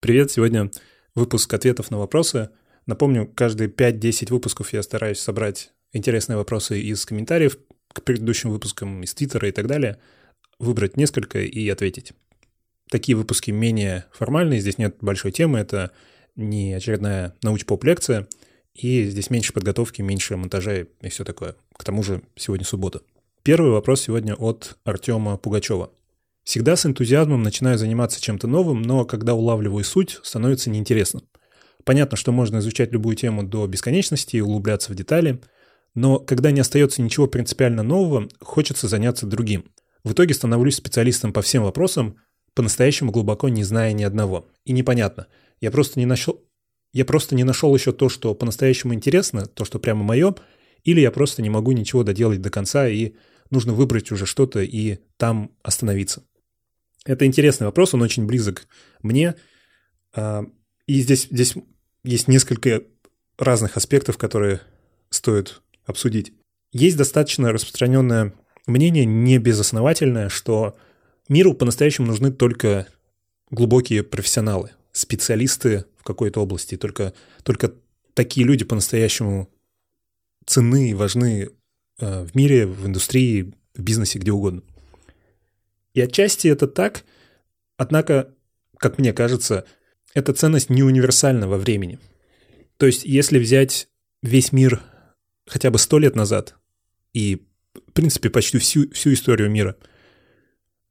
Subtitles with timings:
[0.00, 0.70] Привет, сегодня
[1.14, 2.48] выпуск ответов на вопросы.
[2.86, 7.58] Напомню, каждые 5-10 выпусков я стараюсь собрать интересные вопросы из комментариев
[7.92, 9.98] к предыдущим выпускам, из Твиттера и так далее,
[10.58, 12.14] выбрать несколько и ответить.
[12.88, 15.90] Такие выпуски менее формальные, здесь нет большой темы, это
[16.34, 18.26] не очередная науч-поп-лекция,
[18.72, 21.56] и здесь меньше подготовки, меньше монтажа и все такое.
[21.76, 23.02] К тому же сегодня суббота.
[23.42, 25.90] Первый вопрос сегодня от Артема Пугачева.
[26.44, 31.22] Всегда с энтузиазмом начинаю заниматься чем-то новым, но когда улавливаю суть, становится неинтересно.
[31.84, 35.40] Понятно, что можно изучать любую тему до бесконечности и углубляться в детали,
[35.94, 39.64] но когда не остается ничего принципиально нового, хочется заняться другим.
[40.04, 42.16] В итоге становлюсь специалистом по всем вопросам,
[42.54, 44.48] по-настоящему глубоко не зная ни одного.
[44.64, 45.26] И непонятно.
[45.60, 46.42] Я просто не нашел,
[46.92, 50.34] я просто не нашел еще то, что по-настоящему интересно, то, что прямо мое,
[50.84, 53.14] или я просто не могу ничего доделать до конца, и
[53.50, 56.22] нужно выбрать уже что-то и там остановиться.
[57.04, 58.66] Это интересный вопрос, он очень близок
[59.02, 59.34] мне.
[60.14, 60.44] А,
[60.86, 61.54] и здесь, здесь
[62.04, 62.82] есть несколько
[63.38, 64.60] разных аспектов, которые
[65.08, 66.32] стоит обсудить.
[66.72, 68.34] Есть достаточно распространенное
[68.66, 70.76] мнение, не безосновательное, что
[71.28, 72.86] миру по-настоящему нужны только
[73.50, 76.76] глубокие профессионалы, специалисты в какой-то области.
[76.76, 77.72] Только, только
[78.14, 79.48] такие люди по-настоящему
[80.46, 81.50] ценны и важны
[81.98, 84.62] а, в мире, в индустрии, в бизнесе, где угодно.
[85.94, 87.04] И отчасти это так,
[87.76, 88.34] однако,
[88.78, 89.64] как мне кажется,
[90.14, 91.98] эта ценность не универсальна во времени.
[92.76, 93.88] То есть, если взять
[94.22, 94.80] весь мир
[95.46, 96.56] хотя бы сто лет назад
[97.12, 97.42] и,
[97.74, 99.76] в принципе, почти всю, всю историю мира,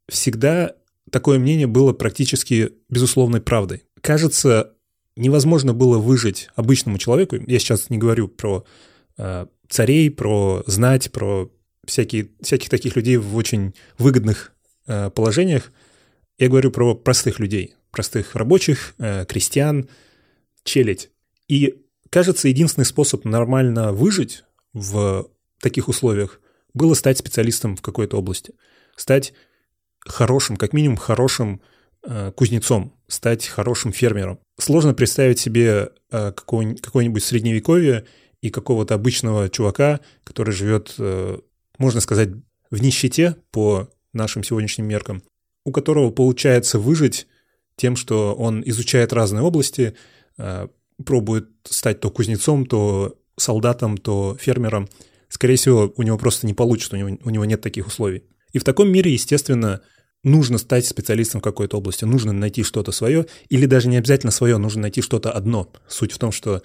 [0.07, 0.75] всегда
[1.11, 3.83] такое мнение было практически безусловной правдой.
[4.01, 4.73] Кажется,
[5.15, 8.65] невозможно было выжить обычному человеку, я сейчас не говорю про
[9.17, 11.51] э, царей, про знать, про
[11.85, 14.53] всякие, всяких таких людей в очень выгодных
[15.13, 15.71] положениях.
[16.37, 19.89] Я говорю про простых людей, простых рабочих, э, крестьян,
[20.63, 21.09] челядь.
[21.47, 21.75] И,
[22.09, 26.39] кажется, единственный способ нормально выжить в таких условиях
[26.73, 28.53] было стать специалистом в какой-то области.
[28.95, 29.33] Стать
[29.99, 31.61] хорошим, как минимум хорошим
[32.03, 34.39] э, кузнецом, стать хорошим фермером.
[34.57, 38.05] Сложно представить себе какое-нибудь средневековье
[38.41, 40.95] и какого-то обычного чувака, который живет,
[41.77, 42.29] можно сказать,
[42.71, 45.23] в нищете по нашим сегодняшним меркам,
[45.65, 47.27] у которого получается выжить
[47.75, 49.95] тем, что он изучает разные области,
[50.37, 50.67] э,
[51.05, 54.89] пробует стать то кузнецом, то солдатом, то фермером.
[55.29, 58.23] Скорее всего, у него просто не получится, у него, у него нет таких условий.
[58.51, 59.81] И в таком мире, естественно,
[60.23, 64.57] нужно стать специалистом в какой-то области, нужно найти что-то свое, или даже не обязательно свое,
[64.57, 65.71] нужно найти что-то одно.
[65.87, 66.61] Суть в том, что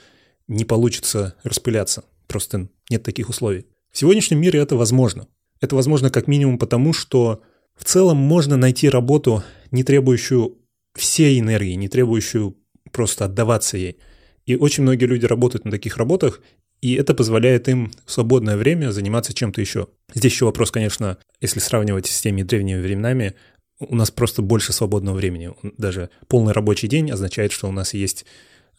[0.48, 3.66] не получится распыляться, просто нет таких условий.
[3.92, 5.28] В сегодняшнем мире это возможно.
[5.64, 7.40] Это возможно как минимум потому, что
[7.74, 10.58] в целом можно найти работу, не требующую
[10.94, 12.54] всей энергии, не требующую
[12.92, 13.96] просто отдаваться ей.
[14.44, 16.42] И очень многие люди работают на таких работах,
[16.82, 19.88] и это позволяет им в свободное время заниматься чем-то еще.
[20.14, 23.34] Здесь еще вопрос, конечно, если сравнивать с теми древними временами,
[23.78, 25.54] у нас просто больше свободного времени.
[25.78, 28.26] Даже полный рабочий день означает, что у нас есть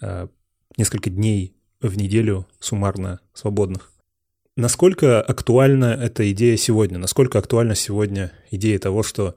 [0.02, 0.28] э,
[0.78, 3.92] несколько дней в неделю суммарно свободных.
[4.58, 6.98] Насколько актуальна эта идея сегодня?
[6.98, 9.36] Насколько актуальна сегодня идея того, что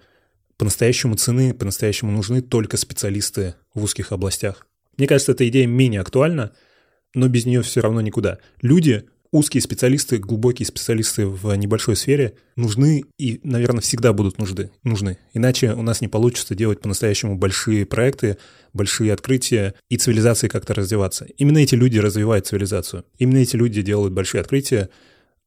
[0.56, 4.68] по-настоящему цены, по-настоящему нужны только специалисты в узких областях?
[4.96, 6.52] Мне кажется, эта идея менее актуальна,
[7.14, 8.38] но без нее все равно никуда.
[8.62, 14.70] Люди, узкие специалисты, глубокие специалисты в небольшой сфере нужны и, наверное, всегда будут нужны.
[14.84, 15.18] нужны.
[15.34, 18.38] Иначе у нас не получится делать по-настоящему большие проекты,
[18.72, 21.26] большие открытия и цивилизации как-то развиваться.
[21.38, 23.04] Именно эти люди развивают цивилизацию.
[23.18, 24.90] Именно эти люди делают большие открытия,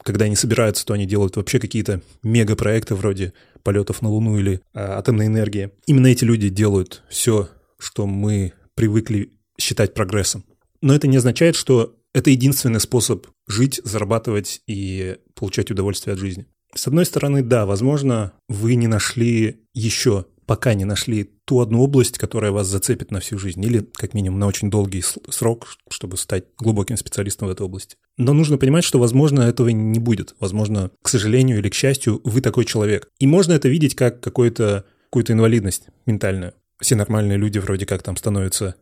[0.03, 4.97] когда они собираются, то они делают вообще какие-то мегапроекты вроде полетов на Луну или а,
[4.97, 5.71] атомной энергии.
[5.85, 10.43] Именно эти люди делают все, что мы привыкли считать прогрессом.
[10.81, 16.45] Но это не означает, что это единственный способ жить, зарабатывать и получать удовольствие от жизни.
[16.73, 22.17] С одной стороны, да, возможно, вы не нашли еще пока не нашли ту одну область,
[22.17, 26.43] которая вас зацепит на всю жизнь, или как минимум на очень долгий срок, чтобы стать
[26.57, 27.95] глубоким специалистом в этой области.
[28.17, 30.35] Но нужно понимать, что, возможно, этого не будет.
[30.41, 33.07] Возможно, к сожалению или к счастью, вы такой человек.
[33.17, 36.51] И можно это видеть как какую-то какую-то инвалидность ментальную.
[36.81, 38.75] Все нормальные люди вроде как там становятся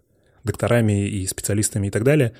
[0.44, 2.34] докторами и специалистами и так далее,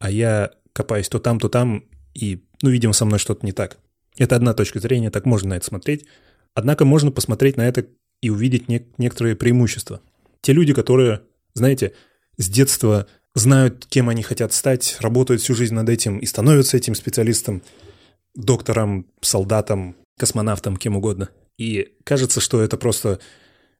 [0.00, 1.84] а я копаюсь то там, то там,
[2.14, 3.78] и, ну, видимо, со мной что-то не так.
[4.18, 6.04] Это одна точка зрения, так можно на это смотреть.
[6.54, 7.86] Однако можно посмотреть на это
[8.20, 10.00] и увидеть не- некоторые преимущества.
[10.40, 11.22] Те люди, которые,
[11.54, 11.92] знаете,
[12.36, 16.94] с детства знают, кем они хотят стать, работают всю жизнь над этим и становятся этим
[16.94, 17.62] специалистом,
[18.34, 21.28] доктором, солдатом, космонавтом, кем угодно.
[21.58, 23.20] И кажется, что это просто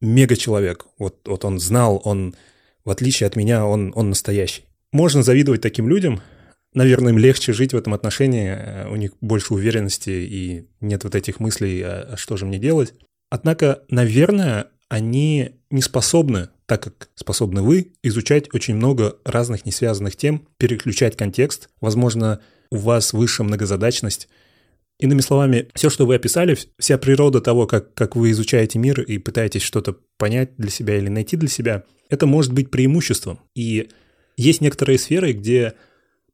[0.01, 0.87] мега человек.
[0.99, 2.35] Вот, вот он знал, он
[2.85, 4.65] в отличие от меня, он, он настоящий.
[4.93, 6.23] Можно завидовать таким людям,
[6.75, 11.15] наверное, им легче жить в этом отношении, э, у них больше уверенности и нет вот
[11.15, 12.95] этих мыслей, а, а что же мне делать.
[13.31, 20.47] Однако, наверное, они не способны, так как способны вы, изучать очень много разных несвязанных тем,
[20.59, 21.71] переключать контекст.
[21.81, 22.41] Возможно,
[22.71, 24.29] у вас выше многозадачность.
[24.99, 29.19] Иными словами, все, что вы описали, вся природа того, как, как вы изучаете мир и
[29.19, 33.41] пытаетесь что-то понять для себя или найти для себя, это может быть преимуществом.
[33.55, 33.91] И
[34.37, 35.75] есть некоторые сферы, где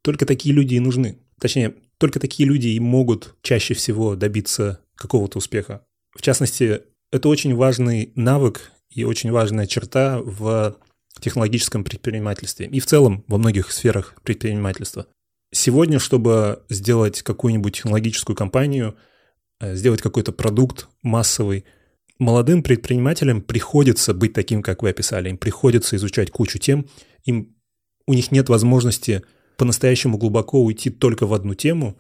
[0.02, 1.18] только такие люди и нужны.
[1.40, 5.84] Точнее, только такие люди и могут чаще всего добиться какого-то успеха.
[6.14, 10.76] В частности, это очень важный навык и очень важная черта в
[11.20, 15.06] технологическом предпринимательстве и в целом во многих сферах предпринимательства.
[15.52, 18.96] Сегодня, чтобы сделать какую-нибудь технологическую компанию,
[19.60, 21.64] э, сделать какой-то продукт массовый,
[22.18, 25.28] молодым предпринимателям приходится быть таким, как вы описали.
[25.28, 26.86] Им приходится изучать кучу тем,
[27.24, 27.54] им,
[28.06, 29.22] у них нет возможности
[29.58, 31.98] по-настоящему глубоко уйти только в одну тему,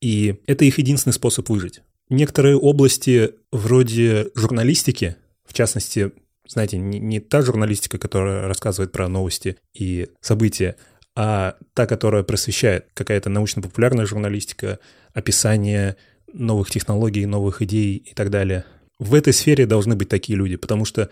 [0.00, 1.82] и это их единственный способ выжить.
[2.10, 5.16] Некоторые области вроде журналистики,
[5.46, 6.10] в частности,
[6.46, 10.76] знаете, не, не та журналистика, которая рассказывает про новости и события,
[11.14, 14.80] а та, которая просвещает, какая-то научно-популярная журналистика,
[15.14, 15.96] описание
[16.32, 18.64] новых технологий, новых идей и так далее.
[18.98, 21.10] В этой сфере должны быть такие люди, потому что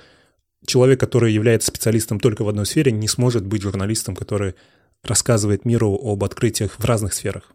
[0.66, 4.56] человек, который является специалистом только в одной сфере, не сможет быть журналистом, который
[5.04, 7.52] рассказывает миру об открытиях в разных сферах.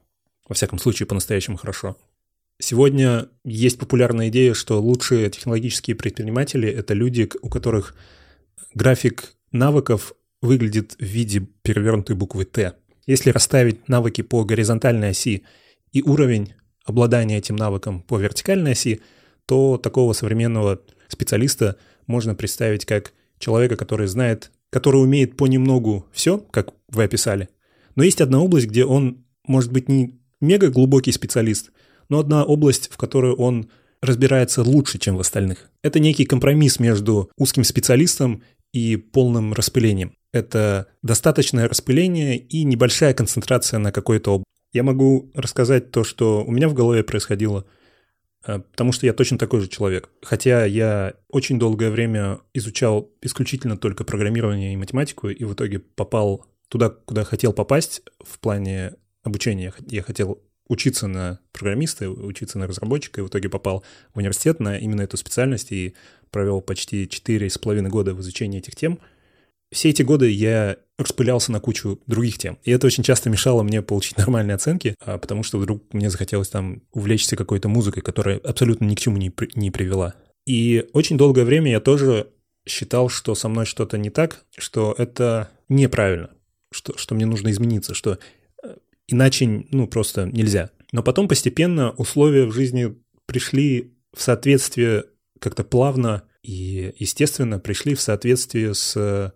[0.48, 1.98] Во всяком случае, по-настоящему хорошо.
[2.60, 7.96] Сегодня есть популярная идея, что лучшие технологические предприниматели— это люди, у которых
[8.74, 12.74] график навыков выглядит в виде перевернутой буквы «Т».
[13.06, 15.44] Если расставить навыки по горизонтальной оси
[15.92, 16.54] и уровень
[16.86, 19.02] обладания этим навыком по вертикальной оси,
[19.46, 21.78] то такого современного специалиста
[22.08, 27.50] можно представить как человека, который знает, который умеет понемногу все, как вы описали.
[27.96, 31.72] Но есть одна область, где он может быть не мега глубокий специалист,
[32.10, 33.70] но одна область, в которой он
[34.02, 35.70] разбирается лучше, чем в остальных.
[35.82, 40.16] Это некий компромисс между узким специалистом и полным распылением.
[40.34, 44.50] Это достаточное распыление и небольшая концентрация на какой-то области.
[44.74, 47.66] Я могу рассказать то, что у меня в голове происходило,
[48.46, 50.10] э, потому что я точно такой же человек.
[50.24, 56.48] Хотя я очень долгое время изучал исключительно только программирование и математику, и в итоге попал
[56.68, 59.72] туда, куда хотел попасть в плане обучения.
[59.88, 63.84] Я хотел учиться на программиста, учиться на разработчика, и в итоге попал
[64.14, 65.94] в университет на именно эту специальность и
[66.32, 69.00] провел почти четыре с половиной года в изучении этих тем.
[69.72, 72.60] Все эти годы я распылялся на кучу других тем.
[72.64, 76.50] И это очень часто мешало мне получить нормальные оценки, а потому что вдруг мне захотелось
[76.50, 80.16] там увлечься какой-то музыкой, которая абсолютно ни к чему не, при, не привела.
[80.46, 82.28] И очень долгое время я тоже
[82.66, 86.30] считал, что со мной что-то не так, что это неправильно,
[86.72, 88.20] что, что мне нужно измениться, что
[89.08, 90.70] Иначе, ну, просто нельзя.
[90.92, 92.96] Но потом постепенно условия в жизни
[93.26, 95.06] пришли в соответствие
[95.40, 99.34] как-то плавно и, естественно, пришли в соответствие с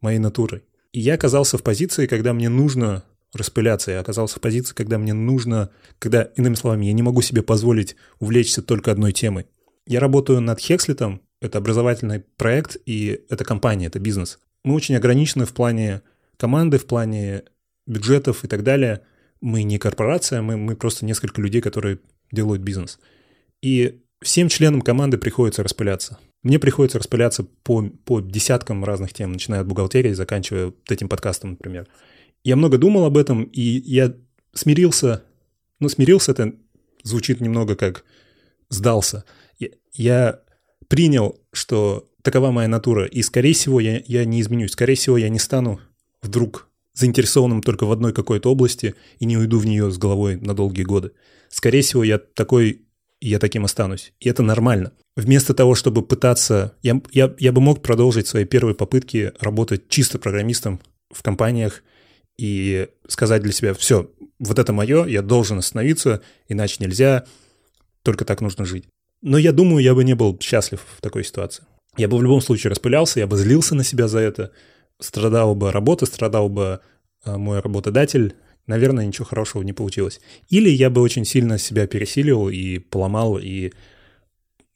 [0.00, 0.64] моей натурой.
[0.92, 3.90] И я оказался в позиции, когда мне нужно распыляться.
[3.90, 7.96] Я оказался в позиции, когда мне нужно, когда, иными словами, я не могу себе позволить
[8.18, 9.46] увлечься только одной темой.
[9.86, 14.38] Я работаю над Хекслитом, это образовательный проект, и это компания, это бизнес.
[14.64, 16.02] Мы очень ограничены в плане
[16.36, 17.44] команды, в плане
[17.86, 19.02] бюджетов и так далее.
[19.40, 21.98] Мы не корпорация, мы, мы просто несколько людей, которые
[22.32, 22.98] делают бизнес.
[23.62, 26.18] И всем членам команды приходится распыляться.
[26.42, 31.50] Мне приходится распыляться по, по десяткам разных тем, начиная от бухгалтерии, заканчивая вот этим подкастом,
[31.50, 31.86] например.
[32.44, 34.14] Я много думал об этом, и я
[34.52, 35.24] смирился,
[35.80, 36.54] ну, смирился это
[37.02, 38.04] звучит немного как
[38.68, 39.24] сдался.
[39.58, 40.40] Я, я
[40.88, 44.72] принял, что такова моя натура, и, скорее всего, я, я не изменюсь.
[44.72, 45.80] Скорее всего, я не стану
[46.22, 50.54] вдруг заинтересованным только в одной какой-то области и не уйду в нее с головой на
[50.54, 51.12] долгие годы.
[51.48, 52.86] Скорее всего, я такой,
[53.20, 54.12] я таким останусь.
[54.18, 54.92] И это нормально.
[55.14, 56.74] Вместо того, чтобы пытаться...
[56.82, 61.82] Я, я, я бы мог продолжить свои первые попытки работать чисто программистом в компаниях
[62.38, 67.24] и сказать для себя, все, вот это мое, я должен остановиться, иначе нельзя,
[68.02, 68.84] только так нужно жить.
[69.22, 71.64] Но я думаю, я бы не был счастлив в такой ситуации.
[71.96, 74.52] Я бы в любом случае распылялся, я бы злился на себя за это,
[75.00, 76.80] страдала бы работа, страдал бы
[77.24, 78.34] э, мой работодатель,
[78.66, 80.20] наверное, ничего хорошего не получилось.
[80.48, 83.72] Или я бы очень сильно себя пересилил и поломал, и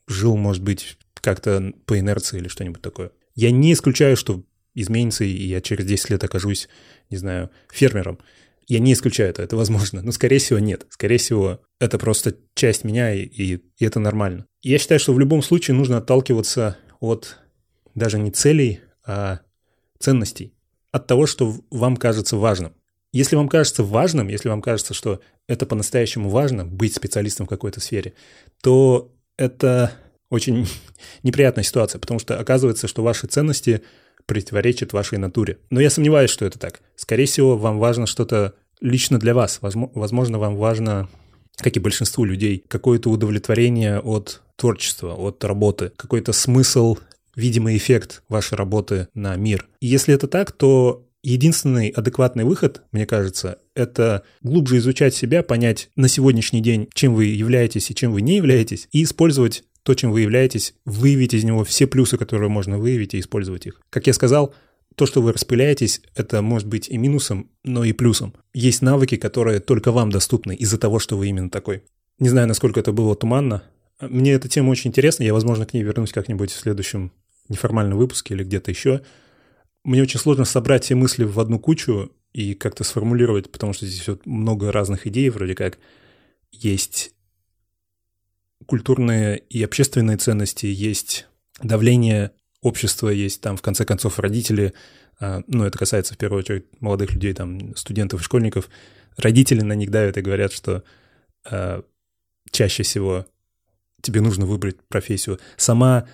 [0.07, 3.13] жил, может быть, как-то по инерции или что-нибудь такое.
[3.35, 4.43] Я не исключаю, что
[4.75, 6.69] изменится, и я через 10 лет окажусь,
[7.11, 8.19] не знаю, фермером.
[8.67, 10.87] Я не исключаю это, это возможно, но, скорее всего, нет.
[10.91, 14.47] Скорее всего, это просто часть меня, и, и это нормально.
[14.63, 17.39] Я считаю, что в любом случае нужно отталкиваться от
[17.97, 19.41] даже не целей, а
[20.01, 20.55] ценностей.
[20.93, 22.73] от того, что вам кажется важным.
[23.13, 27.81] Если вам кажется важным, если вам кажется, что это по-настоящему важно, быть специалистом в какой-то
[27.81, 28.15] сфере,
[28.61, 29.93] то это
[30.31, 30.67] очень
[31.23, 33.83] неприятная ситуация, потому что оказывается, что ваши ценности
[34.27, 35.59] противоречат вашей натуре.
[35.71, 36.81] Но я сомневаюсь, что это так.
[36.97, 39.59] Скорее всего, вам важно что-то лично для вас.
[39.61, 41.09] Возможно, вам важно,
[41.57, 46.97] как и большинству людей, какое-то удовлетворение от творчества, от работы, какой-то смысл,
[47.35, 49.69] видимый эффект вашей работы на мир.
[49.81, 55.91] И если это так, то единственный адекватный выход, мне кажется, это глубже изучать себя, понять
[55.97, 60.13] на сегодняшний день, чем вы являетесь и чем вы не являетесь, и использовать то, чем
[60.13, 63.81] вы являетесь, выявить из него все плюсы, которые можно выявить, и использовать их.
[63.91, 64.55] Как я сказал,
[64.95, 68.35] то, что вы распыляетесь, это может быть и минусом, но и плюсом.
[68.53, 71.83] Есть навыки, которые только вам доступны из-за того, что вы именно такой.
[72.19, 73.63] Не знаю, насколько это было туманно.
[74.01, 77.13] Мне эта тема очень интересна, я, возможно, к ней вернусь как-нибудь в следующем
[77.51, 79.03] неформальном выпуске или где-то еще.
[79.85, 84.07] Мне очень сложно собрать все мысли в одну кучу и как-то сформулировать, потому что здесь
[84.09, 85.79] вот много разных идей, вроде как
[86.53, 87.13] есть
[88.67, 91.27] культурные и общественные ценности, есть
[91.63, 94.75] давление общества, есть там, в конце концов, родители,
[95.19, 98.69] а, ну, это касается в первую очередь молодых людей, там, студентов и школьников,
[99.17, 100.85] родители на них давят и говорят, что
[101.51, 101.83] э,
[102.51, 103.27] чаще всего
[104.03, 105.39] тебе нужно выбрать профессию.
[105.57, 106.07] Сама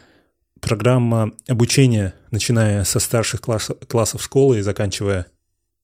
[0.66, 5.26] программа обучения, начиная со старших класс, классов школы и заканчивая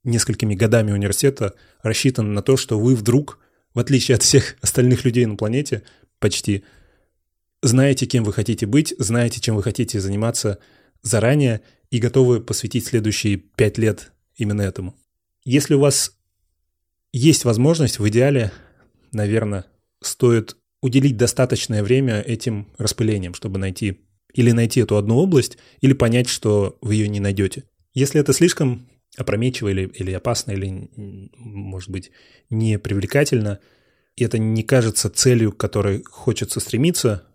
[0.02, 3.38] несколькими годами университета, рассчитана на то, что вы вдруг,
[3.74, 5.84] в отличие от всех остальных людей на планете,
[6.18, 6.64] почти,
[7.62, 10.58] знаете, кем вы хотите быть, знаете, чем вы хотите заниматься
[11.00, 11.60] заранее
[11.92, 14.96] и готовы посвятить следующие пять лет именно этому.
[15.44, 16.16] Если у вас
[17.12, 18.50] есть возможность, в идеале,
[19.12, 19.64] наверное,
[20.00, 24.00] стоит уделить достаточное время этим распылениям, чтобы найти
[24.34, 27.64] или найти эту одну область, или понять, что вы ее не найдете.
[27.94, 30.90] Если это слишком опрометчиво или, или опасно, или,
[31.36, 32.10] может быть,
[32.50, 33.58] не привлекательно–
[34.16, 37.26] и это не кажется целью, к которой хочется стремиться,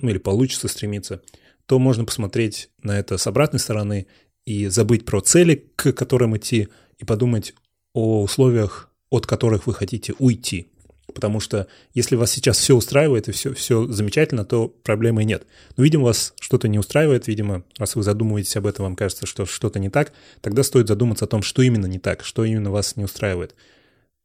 [0.00, 1.22] ну или получится стремиться,
[1.66, 4.06] то можно посмотреть на это с обратной стороны
[4.44, 7.54] и забыть про цели, к которым идти, и подумать
[7.92, 10.68] о условиях, от которых вы хотите уйти.
[11.14, 15.46] Потому что если вас сейчас все устраивает и все, все замечательно, то проблемы нет.
[15.76, 19.46] Но, видимо, вас что-то не устраивает, видимо, раз вы задумываетесь об этом, вам кажется, что
[19.46, 22.96] что-то не так, тогда стоит задуматься о том, что именно не так, что именно вас
[22.96, 23.54] не устраивает.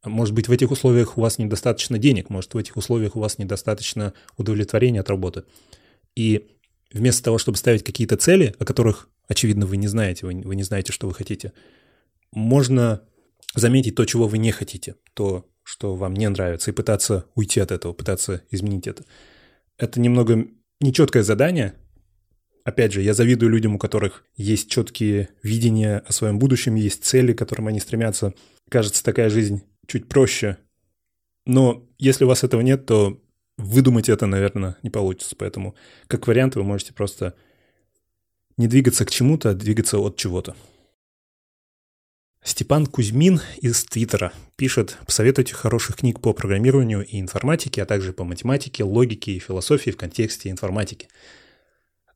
[0.04, 3.38] Может быть, в этих условиях у вас недостаточно денег, может, в этих условиях у вас
[3.38, 5.44] недостаточно удовлетворения от работы.
[6.16, 6.48] И
[6.92, 10.64] вместо того, чтобы ставить какие-то цели, о которых, очевидно, вы не знаете, вы, вы не
[10.64, 11.52] знаете, что вы хотите,
[12.32, 13.02] можно
[13.54, 17.72] заметить то, чего вы не хотите, то, что вам не нравится, и пытаться уйти от
[17.72, 19.06] этого, пытаться изменить это.
[19.78, 20.46] Это немного
[20.82, 21.72] нечеткое задание.
[22.62, 27.32] Опять же, я завидую людям, у которых есть четкие видения о своем будущем, есть цели,
[27.32, 28.34] к которым они стремятся.
[28.68, 30.58] Кажется, такая жизнь чуть проще.
[31.46, 33.18] Но если у вас этого нет, то
[33.56, 35.36] выдумать это, наверное, не получится.
[35.38, 35.74] Поэтому,
[36.06, 37.34] как вариант, вы можете просто
[38.58, 40.54] не двигаться к чему-то, а двигаться от чего-то.
[42.44, 48.24] Степан Кузьмин из Твиттера пишет «Посоветуйте хороших книг по программированию и информатике, а также по
[48.24, 51.08] математике, логике и философии в контексте информатики».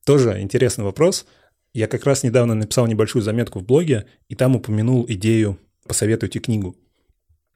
[0.05, 1.27] Тоже интересный вопрос.
[1.75, 6.77] Я как раз недавно написал небольшую заметку в блоге, и там упомянул идею «Посоветуйте книгу».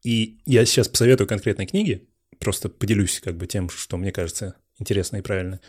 [0.05, 2.09] И я сейчас посоветую конкретные книги,
[2.39, 5.61] просто поделюсь как бы тем, что мне кажется интересно и правильно.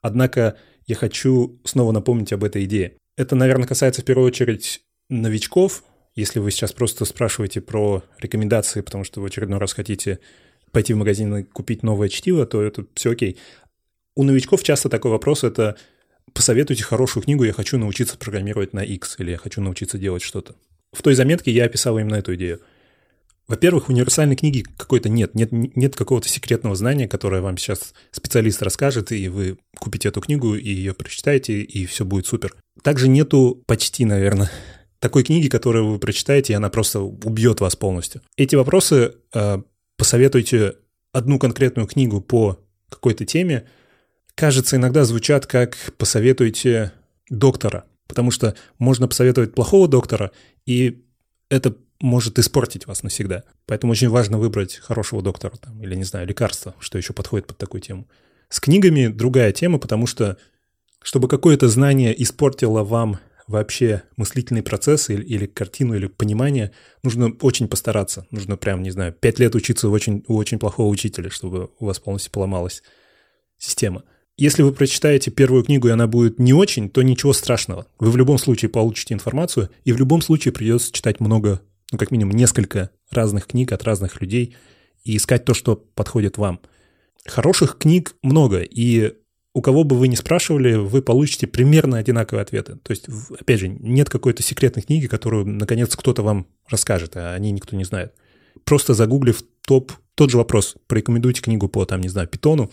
[0.00, 2.96] Однако я хочу снова напомнить об этой идее.
[3.16, 5.82] Это, наверное, касается в первую очередь новичков.
[6.16, 10.18] Если вы сейчас просто спрашиваете про рекомендации, потому что в очередной раз хотите
[10.72, 13.38] пойти в магазин и купить новое чтиво, то это все окей.
[14.16, 15.76] У новичков часто такой вопрос– это
[16.32, 20.56] посоветуйте хорошую книгу, я хочу научиться программировать на X, или я хочу научиться делать что-то.
[20.92, 22.60] В той заметке я описал именно эту идею–
[23.48, 25.34] во-первых, универсальной книги какой-то нет.
[25.34, 30.56] Нет, нет какого-то секретного знания, которое вам сейчас специалист расскажет, и вы купите эту книгу,
[30.56, 32.56] и ее прочитаете, и все будет супер.
[32.82, 34.50] Также нету почти, наверное,
[34.98, 38.22] такой книги, которую вы прочитаете, и она просто убьет вас полностью.
[38.36, 39.58] Эти вопросы э,
[39.96, 40.76] посоветуйте
[41.12, 43.66] одну конкретную книгу по какой-то теме.
[44.34, 46.92] Кажется, иногда звучат как «посоветуйте
[47.30, 50.30] доктора», потому что можно посоветовать плохого доктора,
[50.66, 51.04] и
[51.48, 53.44] это может испортить вас навсегда.
[53.66, 57.58] Поэтому очень важно выбрать хорошего доктора там, или, не знаю, лекарства, что еще подходит под
[57.58, 58.06] такую тему.
[58.48, 60.36] С книгами другая тема, потому что
[61.02, 66.72] чтобы какое-то знание испортило вам вообще мыслительный процесс или, или картину, или понимание,
[67.02, 68.26] нужно очень постараться.
[68.30, 71.86] Нужно прям, не знаю, пять лет учиться у очень, у очень плохого учителя, чтобы у
[71.86, 72.82] вас полностью поломалась
[73.58, 74.04] система.
[74.36, 77.86] Если вы прочитаете первую книгу, и она будет не очень, то ничего страшного.
[77.98, 82.10] Вы в любом случае получите информацию, и в любом случае придется читать много, ну, как
[82.10, 84.54] минимум, несколько разных книг от разных людей
[85.04, 86.60] и искать то, что подходит вам.
[87.24, 89.14] Хороших книг много, и
[89.56, 92.76] у кого бы вы ни спрашивали, вы получите примерно одинаковые ответы.
[92.82, 93.06] То есть,
[93.40, 97.74] опять же, нет какой-то секретной книги, которую, наконец, кто-то вам расскажет, а о ней никто
[97.74, 98.12] не знает.
[98.64, 102.70] Просто загуглив топ, тот же вопрос, порекомендуйте книгу по, там, не знаю, питону,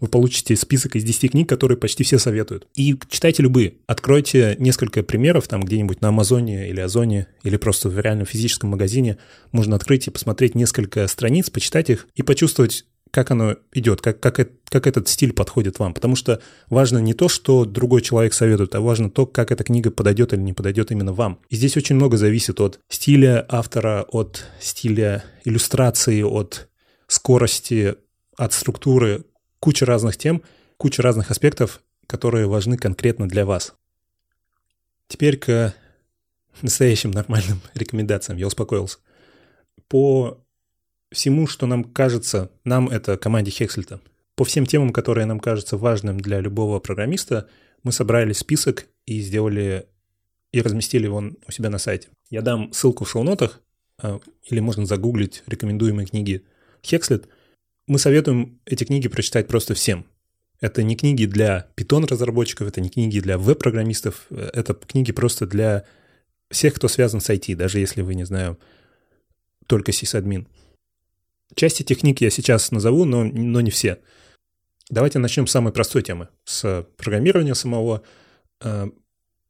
[0.00, 2.66] вы получите список из 10 книг, которые почти все советуют.
[2.74, 3.74] И читайте любые.
[3.86, 9.18] Откройте несколько примеров там где-нибудь на Амазоне или Озоне, или просто в реальном физическом магазине.
[9.52, 14.40] Можно открыть и посмотреть несколько страниц, почитать их и почувствовать, как оно идет, как, как,
[14.64, 15.94] как этот стиль подходит вам.
[15.94, 19.92] Потому что важно не то, что другой человек советует, а важно то, как эта книга
[19.92, 21.38] подойдет или не подойдет именно вам.
[21.48, 26.68] И здесь очень много зависит от стиля автора, от стиля иллюстрации, от
[27.06, 27.94] скорости,
[28.36, 29.24] от структуры,
[29.60, 30.42] куча разных тем,
[30.76, 33.74] куча разных аспектов, которые важны конкретно для вас.
[35.06, 35.72] Теперь к
[36.62, 38.38] настоящим нормальным рекомендациям.
[38.38, 38.98] Я успокоился.
[39.86, 40.43] По
[41.14, 44.00] всему, что нам кажется, нам это команде Хексельта,
[44.36, 47.48] по всем темам, которые нам кажутся важным для любого программиста,
[47.82, 49.86] мы собрали список и сделали
[50.52, 52.08] и разместили его у себя на сайте.
[52.30, 53.60] Я дам ссылку в шоу-нотах,
[54.00, 56.44] а, или можно загуглить рекомендуемые книги
[56.82, 57.28] Хекслет–
[57.86, 60.06] мы советуем эти книги прочитать просто всем.
[60.60, 65.84] Это не книги для питон-разработчиков, это не книги для веб-программистов, это книги просто для
[66.50, 68.58] всех, кто связан с IT, даже если вы, не знаю,
[69.66, 70.46] только сисадмин.
[70.46, 70.54] Часть
[71.62, 73.98] этих книг я сейчас назову, но, но не все.
[74.90, 78.02] Давайте начнем с самой простой темы, с программирования самого.
[78.60, 78.86] Э,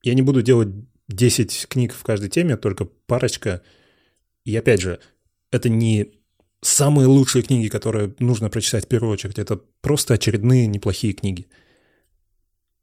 [0.03, 0.69] я не буду делать
[1.09, 3.63] 10 книг в каждой теме, только парочка.
[4.45, 5.01] И опять же,
[5.51, 6.13] это не
[6.63, 11.47] самые лучшие книги, которые нужно прочитать в первую очередь, это просто очередные неплохие книги.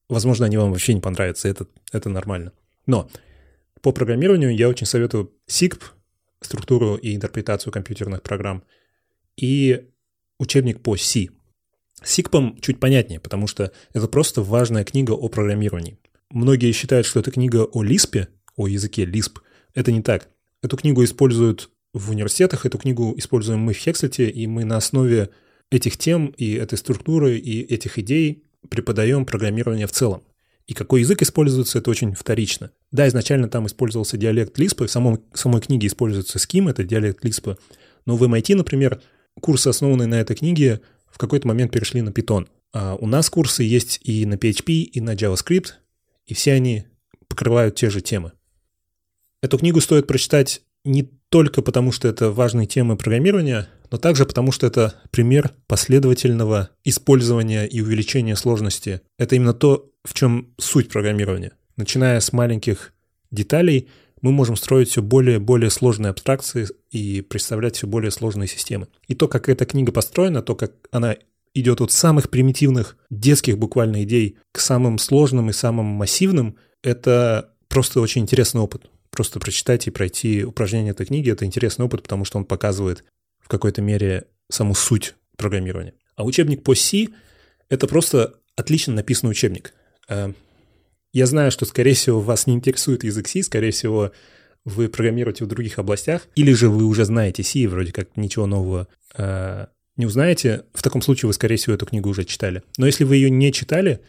[0.07, 2.53] Возможно, они вам вообще не понравятся, это, это нормально.
[2.85, 3.09] Но
[3.81, 5.81] по программированию я очень советую SIGP,
[6.41, 8.63] структуру и интерпретацию компьютерных программ,
[9.37, 9.87] и
[10.39, 11.29] учебник по C.
[12.03, 15.97] С SIGP чуть понятнее, потому что это просто важная книга о программировании.
[16.29, 19.39] Многие считают, что это книга о Lisp, о языке Lisp.
[19.73, 20.29] Это не так.
[20.63, 22.65] Эту книгу используют в университетах.
[22.65, 25.29] Эту книгу используем мы в Хекслете, и мы на основе
[25.69, 30.23] этих тем и этой структуры и этих идей преподаем программирование в целом.
[30.67, 32.71] И какой язык используется, это очень вторично.
[32.91, 37.57] Да, изначально там использовался диалект Лиспа, в самом, самой книге используется Scheme, это диалект Лиспа.
[38.05, 39.01] Но в MIT, например,
[39.41, 42.47] курсы, основанные на этой книге, в какой-то момент перешли на Python.
[42.73, 45.73] А у нас курсы есть и на PHP, и на JavaScript,
[46.25, 46.85] и все они
[47.27, 48.31] покрывают те же темы.
[49.41, 54.51] Эту книгу стоит прочитать не только потому, что это важные темы программирования, но также потому,
[54.51, 59.01] что это пример последовательного использования и увеличения сложности.
[59.17, 61.53] Это именно то, в чем суть программирования.
[61.75, 62.93] Начиная с маленьких
[63.31, 63.89] деталей,
[64.21, 68.87] мы можем строить все более и более сложные абстракции и представлять все более сложные системы.
[69.07, 71.15] И то, как эта книга построена, то, как она
[71.53, 77.99] идет от самых примитивных детских буквально идей к самым сложным и самым массивным, это просто
[77.99, 82.39] очень интересный опыт просто прочитать и пройти упражнение этой книги— это интересный опыт, потому что
[82.39, 83.03] он показывает
[83.39, 85.93] в какой-то мере саму суть программирования.
[86.15, 87.09] А учебник по C—
[87.69, 89.73] это просто отлично написанный учебник.
[91.13, 94.11] Я знаю, что, скорее всего, вас не интересует язык C, скорее всего,
[94.63, 98.87] вы программируете в других областях, или же вы уже знаете C, вроде как ничего нового
[99.17, 99.65] э,
[99.97, 100.63] не узнаете.
[100.73, 102.63] В таком случае вы, скорее всего, эту книгу уже читали.
[102.77, 104.01] Но если вы ее не читали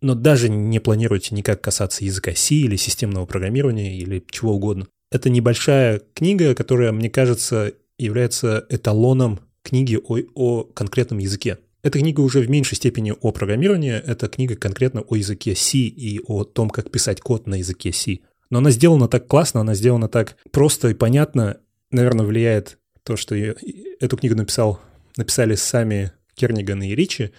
[0.00, 4.86] но даже не планируете никак касаться языка C или системного программирования или чего угодно.
[5.10, 11.58] Это небольшая книга, которая, мне кажется, является эталоном книги о, о конкретном языке.
[11.82, 16.20] Эта книга уже в меньшей степени о программировании, это книга конкретно о языке C и
[16.26, 18.18] о том, как писать код на языке C.
[18.50, 21.58] Но она сделана так классно, она сделана так просто и понятно.
[21.90, 23.54] Наверное, влияет то, что ее,
[24.00, 24.80] эту книгу написал,
[25.16, 27.32] написали сами Керниган и Ричи,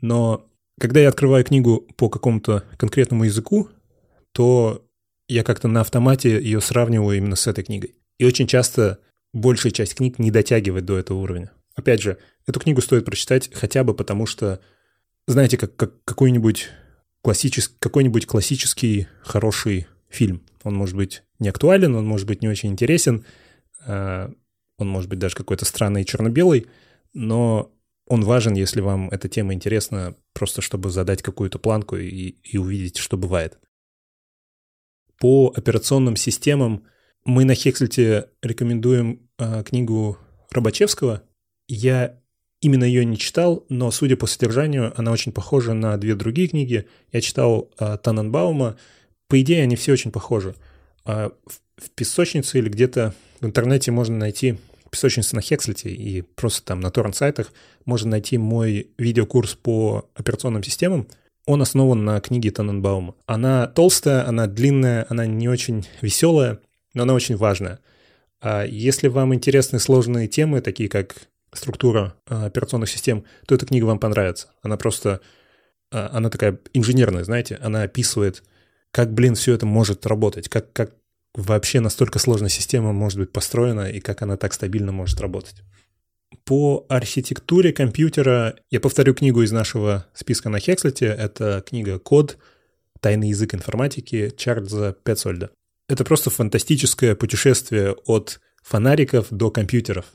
[0.00, 0.46] но
[0.78, 3.68] когда я открываю книгу по какому-то конкретному языку,
[4.32, 4.86] то
[5.28, 7.94] я как-то на автомате ее сравниваю именно с этой книгой.
[8.18, 8.98] И очень часто
[9.32, 11.52] большая часть книг не дотягивает до этого уровня.
[11.74, 14.60] Опять же, эту книгу стоит прочитать хотя бы потому, что,
[15.26, 16.68] знаете, как, как какой-нибудь
[17.22, 20.42] классический, какой-нибудь классический хороший фильм.
[20.62, 23.24] Он может быть не актуален, он может быть не очень интересен,
[23.86, 24.32] а,
[24.78, 26.66] он может быть даже какой-то странный черно-белый,
[27.12, 27.72] но
[28.06, 32.96] он важен, если вам эта тема интересна, просто чтобы задать какую-то планку и, и увидеть,
[32.96, 33.58] что бывает.
[35.18, 36.84] По операционным системам
[37.24, 40.18] мы на Хексельте рекомендуем э, книгу
[40.50, 41.22] Рабачевского.
[41.72, 42.16] Я
[42.60, 46.88] именно ее не читал, но, судя по содержанию, она очень похожа на две другие книги.
[47.12, 48.76] Я читал э, Таненбаума.
[49.28, 50.56] По идее, они все очень похожи.
[51.06, 54.58] Э, в, в песочнице или где-то в интернете можно найти
[54.90, 57.52] песочница на Хекслете и просто там на торрент-сайтах
[57.84, 61.06] можно найти мой видеокурс по операционным системам.
[61.46, 63.14] Он основан на книге Таненбаума.
[63.26, 66.58] Она толстая, она длинная, она не очень веселая,
[66.94, 67.78] но она очень важная.
[68.40, 73.84] А если вам интересны сложные темы, такие как структура а, операционных систем, то эта книга
[73.84, 74.48] вам понравится.
[74.62, 75.20] Она просто,
[75.90, 78.42] а, она такая инженерная, знаете, она описывает,
[78.90, 80.94] как, блин, все это может работать, как, как
[81.34, 85.62] вообще настолько сложная система может быть построена и как она так стабильно может работать.
[86.44, 91.06] По архитектуре компьютера я повторю книгу из нашего списка на Хекслете.
[91.06, 92.38] Это книга «Код.
[93.00, 95.50] Тайный язык информатики» Чарльза Петцольда.
[95.88, 100.06] Это просто фантастическое путешествие от фонариков до компьютеров.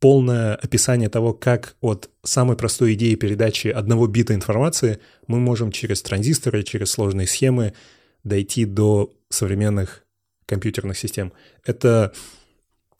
[0.00, 6.02] Полное описание того, как от самой простой идеи передачи одного бита информации мы можем через
[6.02, 7.74] транзисторы, через сложные схемы
[8.22, 10.04] дойти до современных
[10.46, 11.32] компьютерных систем.
[11.64, 12.12] Это,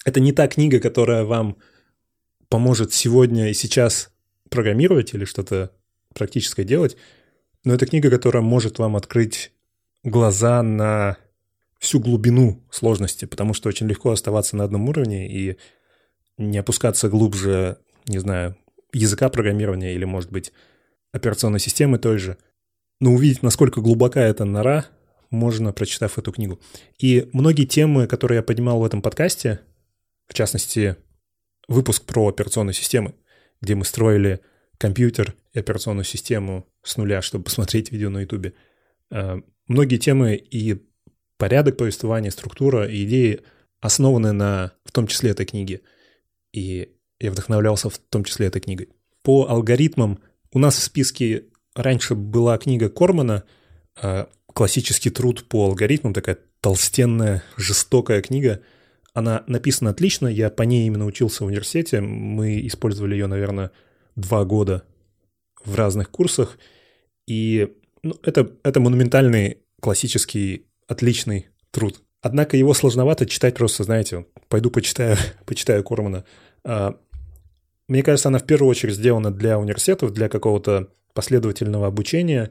[0.05, 1.57] это не та книга, которая вам
[2.49, 4.11] поможет сегодня и сейчас
[4.51, 5.73] программировать или что-то
[6.15, 6.97] практическое делать,
[7.65, 9.53] но это книга, которая может вам открыть
[10.03, 11.17] глаза на
[11.79, 15.57] всю глубину сложности, потому что очень легко оставаться на одном уровне и
[16.39, 18.57] не опускаться глубже, не знаю,
[18.93, 20.53] языка программирования или, может быть,
[21.13, 22.39] операционной системы той же.
[23.01, 24.87] Но увидеть, насколько глубока эта нора,
[25.31, 26.61] можно, прочитав эту книгу.
[26.99, 29.61] И многие темы, которые я поднимал в этом подкасте,
[30.27, 30.97] в частности,
[31.69, 33.15] выпуск про операционные системы,
[33.61, 34.41] где мы строили
[34.79, 38.55] компьютер и операционную систему с нуля, чтобы посмотреть видео на YouTube.
[39.11, 40.83] Э, многие темы и
[41.37, 43.41] порядок повествования, структура и идеи
[43.81, 45.83] основаны на, в том числе, этой книге.
[46.53, 48.89] И я вдохновлялся в том числе этой книгой.
[49.23, 50.21] По алгоритмам
[50.53, 53.45] у нас в списке раньше была книга Кормана
[54.01, 58.63] э, «Классический труд по алгоритмам», такая толстенная, жестокая книга.
[59.15, 62.01] Она написана отлично, я по ней именно учился в университете.
[62.01, 63.71] Мы использовали ее, наверное,
[64.17, 64.85] два года
[65.65, 66.59] в разных курсах.
[67.27, 72.03] И ну, это, это монументальный классический отличный труд.
[72.21, 76.25] Однако его сложновато читать просто, знаете, пойду почитаю, почитаю Кормана.
[76.65, 76.97] А,
[77.87, 82.51] мне кажется, она в первую очередь сделана для университетов, для какого-то последовательного обучения.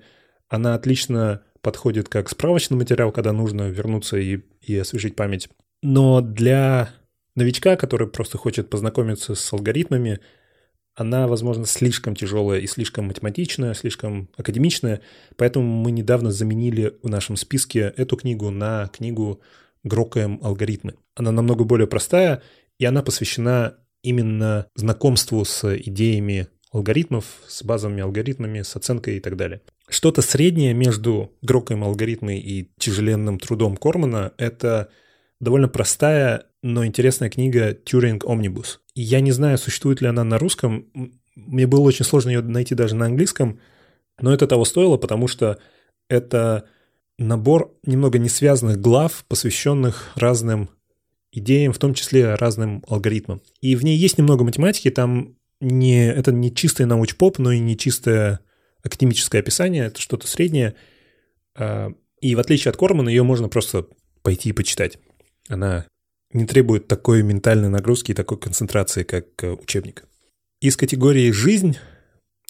[0.50, 5.50] Она отлично подходит как справочный материал, когда нужно вернуться и, и освежить память.
[5.84, 6.90] Но для
[7.36, 10.20] новичка, который просто хочет познакомиться с алгоритмами,
[10.98, 15.02] она, возможно, слишком тяжелая и слишком математичная, слишком академичная,
[15.36, 19.40] поэтому мы недавно заменили в нашем списке эту книгу на книгу
[19.84, 20.96] «Грокаем алгоритмы».
[21.16, 22.42] Она намного более простая,
[22.80, 29.38] и она посвящена именно знакомству с идеями алгоритмов, с базовыми алгоритмами, с оценкой и так
[29.38, 29.62] далее.
[29.88, 34.90] Что-то среднее между «Грокаем алгоритмы» и тяжеленным трудом Кормана— это
[35.40, 38.82] довольно простая, но интересная книга «Тюринг Омнибус».
[38.96, 40.88] Я не знаю, существует ли она на русском.
[41.36, 43.60] Мне было очень сложно ее найти даже на английском,
[44.20, 45.60] но это того стоило, потому что
[46.10, 46.66] это
[47.18, 50.70] набор немного не связанных глав, посвященных разным
[51.32, 53.42] идеям, в том числе разным алгоритмам.
[53.62, 57.78] И в ней есть немного математики, там не, это не чистый науч-поп, но и не
[57.78, 58.40] чистое
[58.84, 60.76] академическое описание, это что-то среднее.
[61.56, 63.88] А, и в отличие от Кормана, ее можно просто
[64.22, 64.98] пойти и почитать.
[65.48, 65.86] Она
[66.32, 70.06] не требует такой ментальной нагрузки и такой концентрации, как э, учебник.
[70.60, 71.78] Из категории «Жизнь»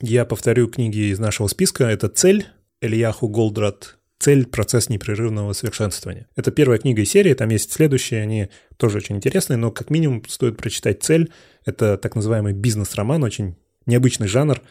[0.01, 1.85] я повторю книги из нашего списка.
[1.85, 2.47] Это «Цель»
[2.81, 4.45] Ильяху Голдрат «Цель.
[4.47, 6.27] Процесс непрерывного совершенствования».
[6.35, 10.23] Это первая книга из серии, там есть следующие, они тоже очень интересные, но как минимум
[10.27, 11.31] стоит прочитать «Цель».
[11.65, 13.55] Это так называемый бизнес-роман, очень
[13.85, 14.61] необычный жанр.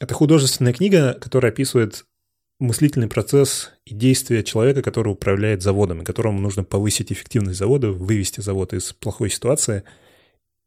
[0.00, 2.04] Это художественная книга, которая описывает
[2.58, 8.72] мыслительный процесс и действия человека, который управляет заводом, которому нужно повысить эффективность завода, вывести завод
[8.72, 9.82] из плохой ситуации.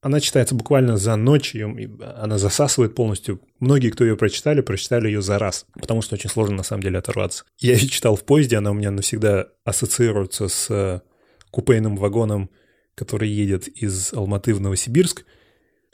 [0.01, 1.75] Она читается буквально за ночь, ее,
[2.17, 3.41] она засасывает полностью.
[3.59, 6.99] Многие, кто ее прочитали, прочитали ее за раз, потому что очень сложно на самом деле
[6.99, 7.45] оторваться.
[7.57, 11.01] Я ее читал в поезде, она у меня навсегда ассоциируется с э,
[11.49, 12.51] купейным вагоном,
[12.93, 15.25] который едет из Алматы в Новосибирск.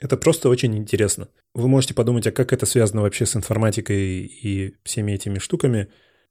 [0.04, 1.28] Это просто очень интересно.
[1.54, 5.88] Вы можете подумать, а как это связано вообще с информатикой и всеми этими штуками?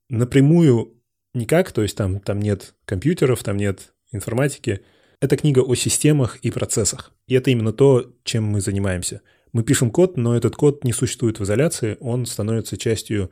[0.10, 1.02] Напрямую
[1.34, 4.82] никак, то есть там, там нет компьютеров, там нет информатики.
[5.22, 7.14] Это книга о системах и процессах.
[7.26, 9.22] И это именно то, чем мы занимаемся.
[9.54, 13.32] Мы пишем код, но этот код не существует в изоляции, он становится частью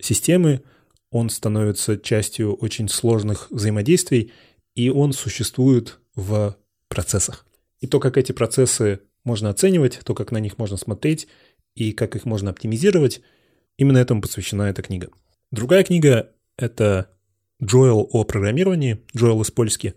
[0.00, 0.64] системы,
[1.12, 4.32] он становится частью очень сложных взаимодействий,
[4.74, 6.56] и он существует в
[6.88, 7.46] процессах.
[7.78, 11.28] И то, как эти процессы можно оценивать, то, как на них можно смотреть
[11.76, 13.20] и как их можно оптимизировать.
[13.76, 15.10] Именно этому посвящена эта книга.
[15.52, 17.10] Другая книга— это
[17.62, 19.94] Джоэл о программировании, Джоэл из Польски.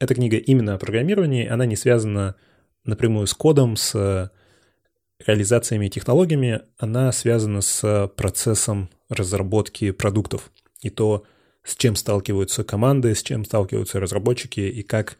[0.00, 2.34] Эта книга именно о программировании, она не связана
[2.84, 4.30] напрямую с кодом, с
[5.26, 10.50] реализациями и технологиями, она связана с процессом разработки продуктов.
[10.80, 11.24] И то,
[11.62, 15.18] с чем сталкиваются команды, с чем сталкиваются разработчики, и как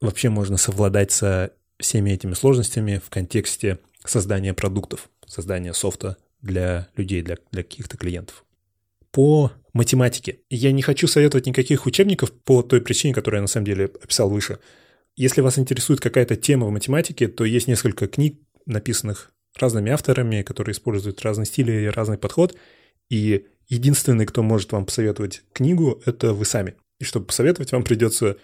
[0.00, 7.22] вообще можно совладать со всеми этими сложностями в контексте создания продуктов, создания софта для людей,
[7.22, 8.44] для, для каких-то клиентов.
[9.10, 10.40] По математике.
[10.50, 14.28] Я не хочу советовать никаких учебников по той причине, которую я на самом деле описал
[14.28, 14.58] выше.
[15.16, 20.72] Если вас интересует какая-то тема в математике, то есть несколько книг, написанных разными авторами, которые
[20.72, 22.56] используют разный стиль и разный подход.
[23.10, 26.74] И единственный, кто может вам посоветовать книгу, это вы сами.
[26.98, 28.36] И чтобы посоветовать, вам придется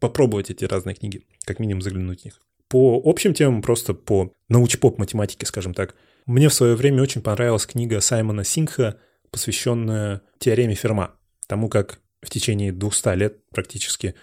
[0.00, 2.40] попробовать эти разные книги, как минимум заглянуть в них.
[2.68, 5.94] По общим темам, просто по научпоп математике, скажем так,
[6.26, 8.98] мне в свое время очень понравилась книга Саймона Сингха,
[9.30, 11.14] посвященная теореме Ферма,
[11.46, 14.14] тому, как в течение 200 лет практически,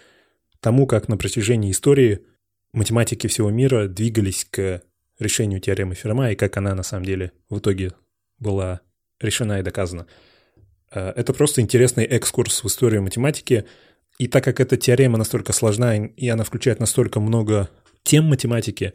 [0.59, 2.25] тому, как на протяжении истории
[2.73, 4.81] математики всего мира двигались к
[5.19, 7.93] решению теоремы Ферма и как она на самом деле в итоге
[8.39, 8.81] была
[9.21, 10.07] решена и доказана.
[10.91, 13.65] Э, это просто интересный экскурс в историю математики.
[14.17, 17.69] И так как эта теорема настолько сложна и она включает настолько много
[18.03, 18.93] тем математики,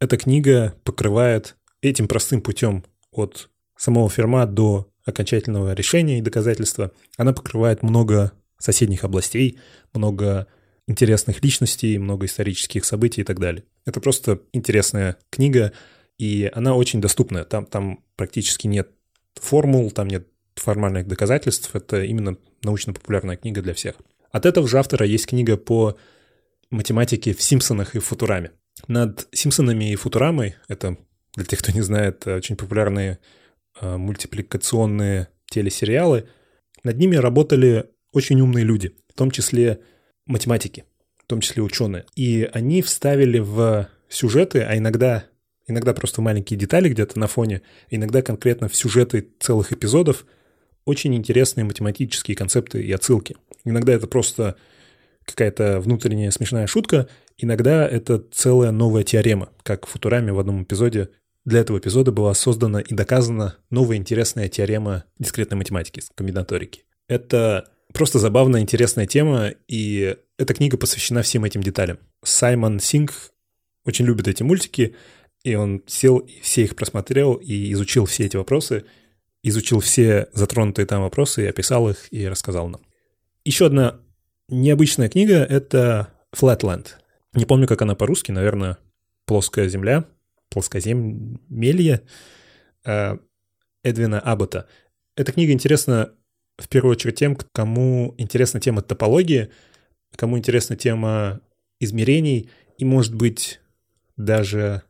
[0.00, 6.92] эта книга покрывает этим простым путем от самого Ферма до окончательного решения и доказательства.
[7.16, 9.58] Она покрывает много соседних областей,
[9.94, 10.46] много
[10.86, 13.64] интересных личностей, много исторических событий и так далее.
[13.84, 15.72] Это просто интересная книга,
[16.18, 17.44] и она очень доступная.
[17.44, 18.90] Там, там практически нет
[19.34, 21.74] формул, там нет формальных доказательств.
[21.74, 23.96] Это именно научно-популярная книга для всех.
[24.30, 25.96] От этого же автора есть книга по
[26.70, 28.52] математике в Симпсонах и Футураме.
[28.86, 30.96] Над Симпсонами и Футурамой, это
[31.34, 33.18] для тех, кто не знает, очень популярные
[33.80, 36.28] э, мультипликационные телесериалы,
[36.84, 39.80] над ними работали очень умные люди, в том числе
[40.26, 40.84] математики,
[41.18, 42.06] в том числе ученые.
[42.14, 45.24] И они вставили в сюжеты, а иногда,
[45.66, 50.24] иногда просто маленькие детали где-то на фоне, иногда конкретно в сюжеты целых эпизодов
[50.84, 53.36] очень интересные математические концепты и отсылки.
[53.64, 54.56] Иногда это просто
[55.30, 61.10] какая-то внутренняя смешная шутка, иногда это целая новая теорема, как в Футураме в одном эпизоде
[61.44, 66.84] для этого эпизода была создана и доказана новая интересная теорема дискретной математики, комбинаторики.
[67.08, 71.98] Это Просто забавная, интересная тема, и эта книга посвящена всем этим деталям.
[72.22, 73.12] Саймон Синг
[73.86, 74.94] очень любит эти мультики,
[75.42, 78.84] и он сел и все их просмотрел и изучил все эти вопросы,
[79.42, 82.82] изучил все затронутые там вопросы, и описал их и рассказал нам.
[83.44, 84.00] Еще одна
[84.48, 86.88] необычная книга— это Flatland.
[87.34, 88.78] Не помню, как она по-русски, наверное,
[89.26, 90.04] «Плоская земля»,
[90.48, 92.02] «Плоскоземелье»
[92.84, 93.18] э,
[93.82, 94.66] Эдвина Аббота.
[95.16, 96.12] Эта книга интересна
[96.56, 99.50] в первую очередь тем, кому интересна тема топологии,
[100.16, 101.40] кому интересна тема
[101.80, 103.60] измерений и, может быть,
[104.16, 104.82] даже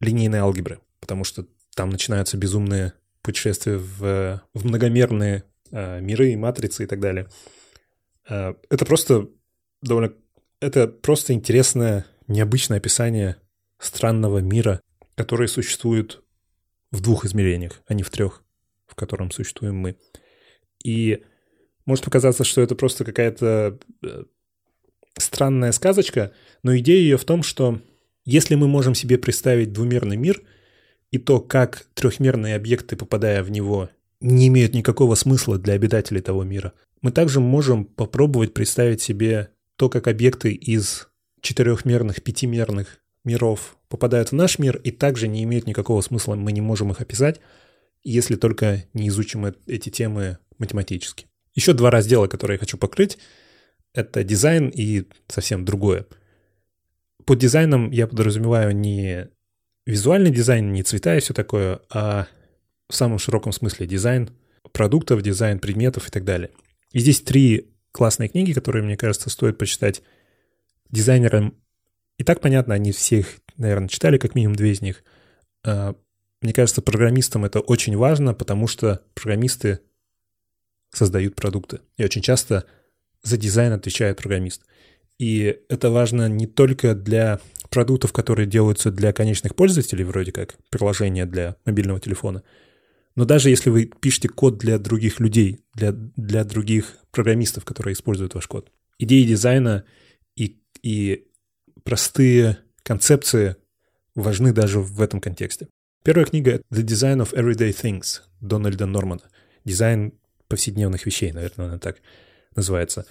[0.00, 6.86] линейной алгебры, потому что там начинаются безумные путешествия в, в многомерные э, миры, матрицы и
[6.86, 7.28] так далее.
[8.28, 9.28] Э, это просто
[9.82, 10.12] довольно...
[10.60, 13.36] Это просто интересное, необычное описание
[13.78, 14.80] странного мира,
[15.14, 16.22] который существует
[16.90, 18.42] в двух измерениях, а не в трех,
[18.86, 19.96] в котором существуем мы.
[20.84, 21.22] И
[21.86, 24.24] может показаться, что это просто какая-то э,
[25.18, 26.32] странная сказочка,
[26.62, 27.80] но идея ее в том, что
[28.24, 30.42] если мы можем себе представить двумерный мир,
[31.10, 36.42] и то, как трехмерные объекты, попадая в него, не имеют никакого смысла для обитателей того
[36.42, 36.72] мира,
[37.04, 41.08] мы также можем попробовать представить себе то, как объекты из
[41.42, 46.62] четырехмерных, пятимерных миров попадают в наш мир и также не имеют никакого смысла, мы не
[46.62, 47.42] можем их описать,
[48.04, 51.26] если только не изучим эти темы математически.
[51.54, 53.18] Еще два раздела, которые я хочу покрыть,
[53.92, 56.06] это дизайн и совсем другое.
[57.26, 59.28] Под дизайном я подразумеваю не
[59.84, 62.28] визуальный дизайн, не цвета и все такое, а
[62.88, 64.30] в самом широком смысле дизайн
[64.72, 66.50] продуктов, дизайн предметов и так далее.
[66.94, 70.02] И здесь три классные книги, которые, мне кажется, стоит почитать
[70.90, 71.54] дизайнерам.
[72.18, 75.02] И так понятно, они всех, наверное, читали, как минимум две из них.
[75.64, 75.96] А,
[76.40, 79.80] мне кажется, программистам это очень важно, потому что программисты
[80.92, 81.80] создают продукты.
[81.96, 82.64] И очень часто
[83.24, 84.62] за дизайн отвечает программист.
[85.18, 91.26] И это важно не только для продуктов, которые делаются для конечных пользователей, вроде как приложения
[91.26, 92.44] для мобильного телефона,
[93.16, 98.34] но даже если вы пишете код для других людей, для, для других программистов, которые используют
[98.34, 98.70] ваш код.
[98.98, 99.84] Идеи дизайна
[100.36, 101.26] и, и
[101.84, 103.56] простые концепции
[104.14, 105.68] важны даже в этом контексте.
[106.02, 109.22] Первая книга— The Design of Everyday Things Дональда Нормана.
[109.64, 110.12] Дизайн
[110.48, 112.02] повседневных вещей, наверное, она так
[112.54, 113.06] называется.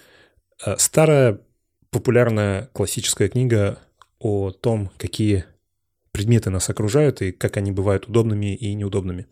[0.64, 1.40] Э, старая
[1.90, 3.78] популярная классическая книга
[4.18, 5.44] о том, какие
[6.12, 9.26] предметы нас окружают и как они бывают удобными и неудобными.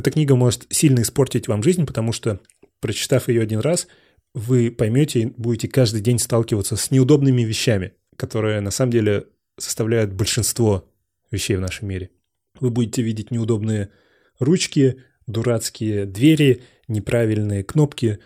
[0.00, 2.40] Эта книга может сильно испортить вам жизнь, потому что,
[2.80, 3.86] прочитав ее один раз,
[4.32, 9.26] вы поймете и будете каждый день сталкиваться с неудобными вещами, которые на самом деле
[9.58, 10.88] составляют большинство
[11.30, 12.08] вещей в нашем мире.
[12.60, 13.90] Вы будете видеть неудобные
[14.38, 18.20] ручки, дурацкие двери, неправильные кнопки,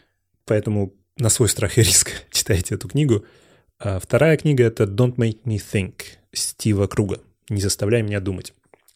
[0.44, 3.24] поэтому на свой страх и риск читайте эту книгу.
[3.80, 7.20] А вторая книга— это «Don't Make Me Think» Стива Круга.
[7.48, 8.54] «Не заставляй меня думать».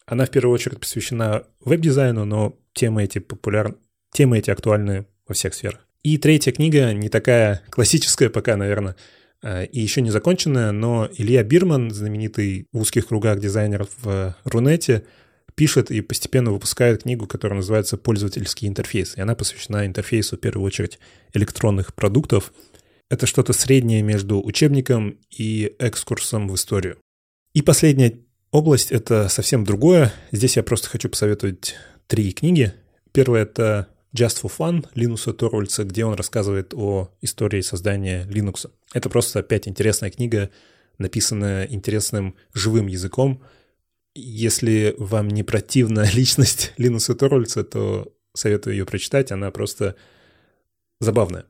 [0.09, 3.75] Она в первую очередь посвящена веб-дизайну, но темы эти популярны,
[4.11, 5.85] темы эти актуальны во всех сферах.
[6.01, 8.95] И третья книга, не такая классическая пока, наверное,
[9.43, 15.05] а, и еще не законченная, но Илья Бирман, знаменитый в узких кругах дизайнер в Рунете,
[15.53, 19.15] пишет и постепенно выпускает книгу, которая называется «Пользовательский интерфейс».
[19.15, 20.97] И она посвящена интерфейсу, в первую очередь,
[21.33, 22.51] электронных продуктов.
[23.11, 26.97] Это что-то среднее между учебником и экскурсом в историю.
[27.53, 28.17] И последняя
[28.51, 30.13] область— это совсем другое.
[30.31, 31.75] Здесь я просто хочу посоветовать
[32.07, 32.73] три книги.
[33.11, 38.69] Первая— это Just for Fun Линуса Торвальца, где он рассказывает о истории создания Linux.
[38.93, 40.49] Это просто опять интересная книга,
[40.97, 43.43] написанная интересным живым языком.
[44.15, 49.95] Если вам не противна личность Линуса Торвальца, то советую ее прочитать, она просто
[50.99, 51.45] забавная.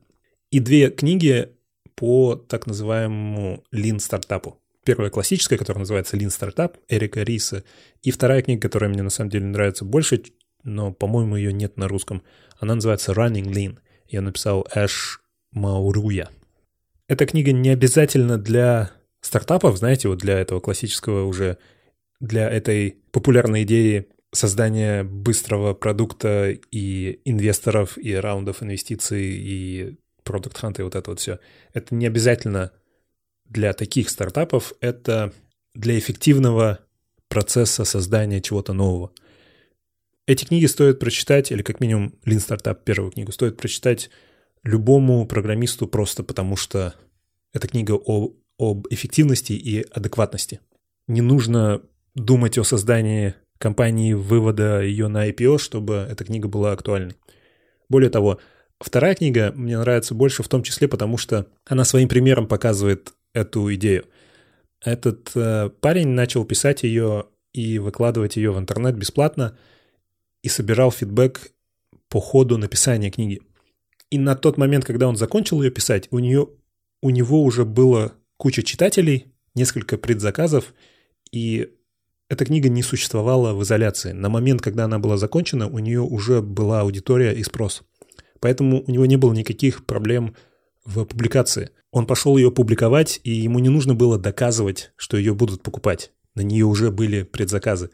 [0.52, 1.50] И две книги
[1.96, 4.60] по так называемому Lean стартапу.
[4.86, 7.64] Первая классическая, которая называется Lean Startup Эрика Риса,
[8.02, 10.24] и вторая книга, которая мне на самом деле нравится больше,
[10.64, 12.24] но, по-моему, ее нет на русском.
[12.60, 13.80] Она называется Running Lean.
[14.08, 16.30] Ее написал Эш Мауруя.
[17.08, 21.58] Эта книга не обязательно для стартапов, знаете, вот для этого классического уже,
[22.20, 30.82] для этой популярной идеи создания быстрого продукта и инвесторов, и раундов инвестиций, и продукт ханта
[30.82, 31.40] и вот это вот все.
[31.74, 32.72] Это не обязательно
[33.50, 35.34] для таких стартапов, это
[35.76, 36.80] для эффективного
[37.28, 39.12] процесса создания чего-то нового–
[40.30, 44.12] эти книги стоит прочитать, или как минимум Lean Startup первую книгу, стоит прочитать
[44.62, 46.94] любому программисту просто потому, что
[47.52, 50.60] это книга о, об эффективности и адекватности.
[51.08, 51.82] Не нужно
[52.14, 57.16] думать о создании компании, вывода ее на IPO, чтобы эта книга была актуальной.
[57.90, 58.40] Более того,
[58.80, 63.74] вторая книга мне нравится больше в том числе потому, что она своим примером показывает эту
[63.76, 64.06] идею.
[64.82, 69.58] Этот э, парень начал писать ее и выкладывать ее в интернет бесплатно–
[70.42, 71.52] и собирал фидбэк
[72.08, 73.42] по ходу написания книги.
[74.10, 76.48] И на тот момент, когда он закончил ее писать, у, нее,
[77.02, 80.74] у него уже было куча читателей, несколько предзаказов,
[81.32, 81.70] и
[82.30, 84.12] эта книга не существовала в изоляции.
[84.12, 87.84] На момент, когда она была закончена, у нее уже была аудитория и спрос.
[88.40, 90.36] Поэтому у него не было никаких проблем
[90.86, 91.72] в публикации.
[91.92, 96.12] Он пошел ее публиковать, и ему не нужно было доказывать, что ее будут покупать.
[96.36, 97.90] На нее уже были предзаказы.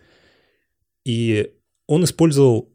[1.05, 1.53] И
[1.87, 2.73] он использовал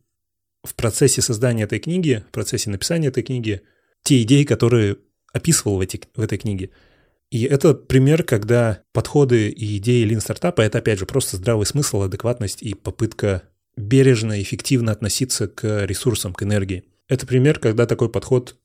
[0.65, 3.63] в процессе создания этой книги, в процессе написания этой книги,
[4.03, 4.97] те идеи, которые
[5.33, 6.71] описывал в, эти, в этой книге.
[7.31, 12.03] И это пример, когда подходы и идеи Lean стартапа это, опять же, просто здравый смысл,
[12.03, 13.45] адекватность и попытка
[13.77, 16.85] бережно, эффективно относиться к ресурсам, к энергии.
[17.09, 18.57] Это пример, когда такой подход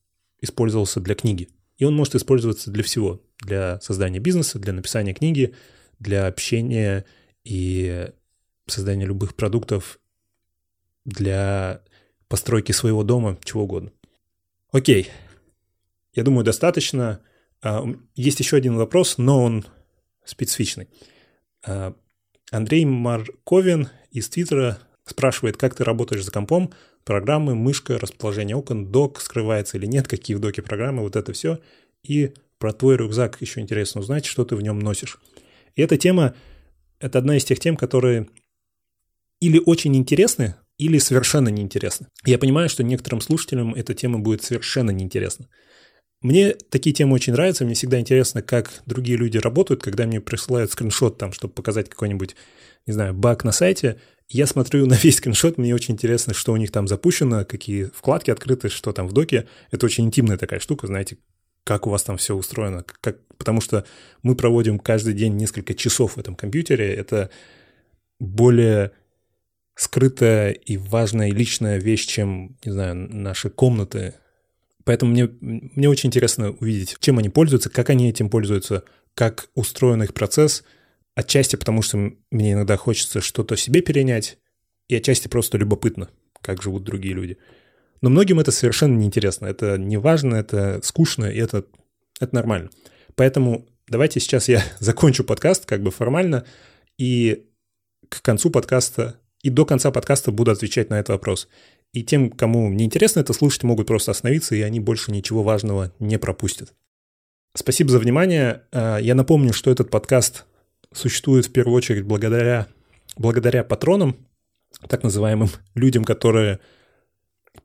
[0.41, 1.49] использовался для книги.
[1.77, 3.21] И он может использоваться для всего.
[3.41, 5.53] Для создания бизнеса, для написания книги,
[5.99, 7.05] для общения
[7.43, 8.09] и
[8.67, 9.99] создания любых продуктов
[11.03, 11.81] для
[12.27, 13.91] постройки своего дома, чего угодно.
[14.71, 15.09] Окей,
[16.13, 17.21] я думаю, достаточно.
[17.61, 17.85] А,
[18.15, 19.65] есть еще один вопрос, но он
[20.23, 20.89] специфичный.
[21.65, 21.95] А,
[22.51, 26.73] Андрей Марковин из Твиттера спрашивает, как ты работаешь за компом,
[27.05, 31.59] программы, мышка, расположение окон, док скрывается или нет, какие в доке программы, вот это все.
[32.03, 35.19] И про твой рюкзак еще интересно узнать, что ты в нем носишь.
[35.75, 36.35] И эта тема,
[36.99, 38.27] это одна из тех тем, которые
[39.39, 42.09] или очень интересны, или совершенно неинтересно.
[42.25, 45.47] Я понимаю, что некоторым слушателям эта тема будет совершенно неинтересна.
[46.21, 50.71] Мне такие темы очень нравятся, мне всегда интересно, как другие люди работают, когда мне присылают
[50.71, 52.35] скриншот там, чтобы показать какой-нибудь,
[52.85, 53.99] не знаю, баг на сайте.
[54.27, 58.31] Я смотрю на весь скриншот, мне очень интересно, что у них там запущено, какие вкладки
[58.31, 59.47] открыты, что там в доке.
[59.71, 61.17] Это очень интимная такая штука, знаете,
[61.63, 62.85] как у вас там все устроено.
[63.01, 63.85] Как, потому что
[64.23, 66.93] мы проводим каждый день несколько часов в этом компьютере.
[66.93, 67.29] Это
[68.19, 68.91] более
[69.75, 74.13] скрытая и важная личная вещь, чем, не знаю, наши комнаты.
[74.85, 78.83] Поэтому мне, мне очень интересно увидеть, чем они пользуются, как они этим пользуются,
[79.15, 80.63] как устроен их процесс.
[81.15, 84.37] Отчасти потому, что мне иногда хочется что-то себе перенять,
[84.87, 86.09] и отчасти просто любопытно,
[86.41, 87.37] как живут другие люди.
[88.01, 91.65] Но многим это совершенно неинтересно, это не важно, это скучно, и это,
[92.19, 92.69] это нормально.
[93.15, 96.45] Поэтому давайте сейчас я закончу подкаст как бы формально,
[96.97, 97.47] и
[98.09, 101.47] к концу подкаста, и до конца подкаста буду отвечать на этот вопрос.
[101.93, 105.93] И тем, кому не интересно это слушать, могут просто остановиться, и они больше ничего важного
[105.99, 106.73] не пропустят.
[107.55, 108.63] Спасибо за внимание.
[108.73, 110.45] А, я напомню, что этот подкаст
[110.95, 112.67] существует в первую очередь благодаря,
[113.17, 114.15] благодаря патронам,
[114.87, 116.59] так называемым людям, которые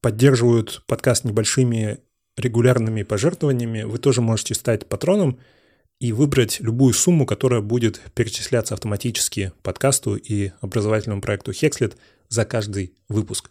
[0.01, 1.99] поддерживают подкаст небольшими
[2.37, 3.83] регулярными пожертвованиями.
[3.83, 5.39] Вы тоже можете стать патроном
[5.99, 11.97] и выбрать любую сумму, которая будет перечисляться автоматически подкасту и образовательному проекту Hexlet
[12.28, 13.51] за каждый выпуск.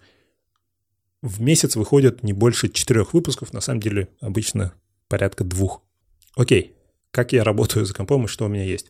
[1.21, 4.73] В месяц выходит не больше четырех выпусков, на самом деле обычно
[5.09, 5.83] порядка двух.
[6.35, 6.73] Окей,
[7.11, 8.87] как я работаю за компом и что у меня есть?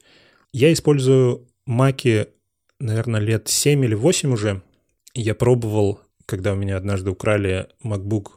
[0.51, 2.27] Я использую маки,
[2.79, 4.63] наверное, лет 7 или 8 уже.
[5.13, 8.31] Я пробовал, когда у меня однажды украли MacBook,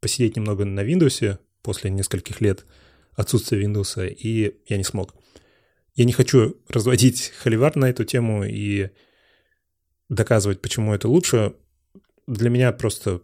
[0.00, 2.64] посидеть немного на Windows после нескольких лет
[3.12, 5.14] отсутствия Windows, и я не смог.
[5.94, 8.88] Я не хочу разводить холивар на эту тему и
[10.08, 11.54] доказывать, почему это лучше.
[12.26, 13.20] Для меня просто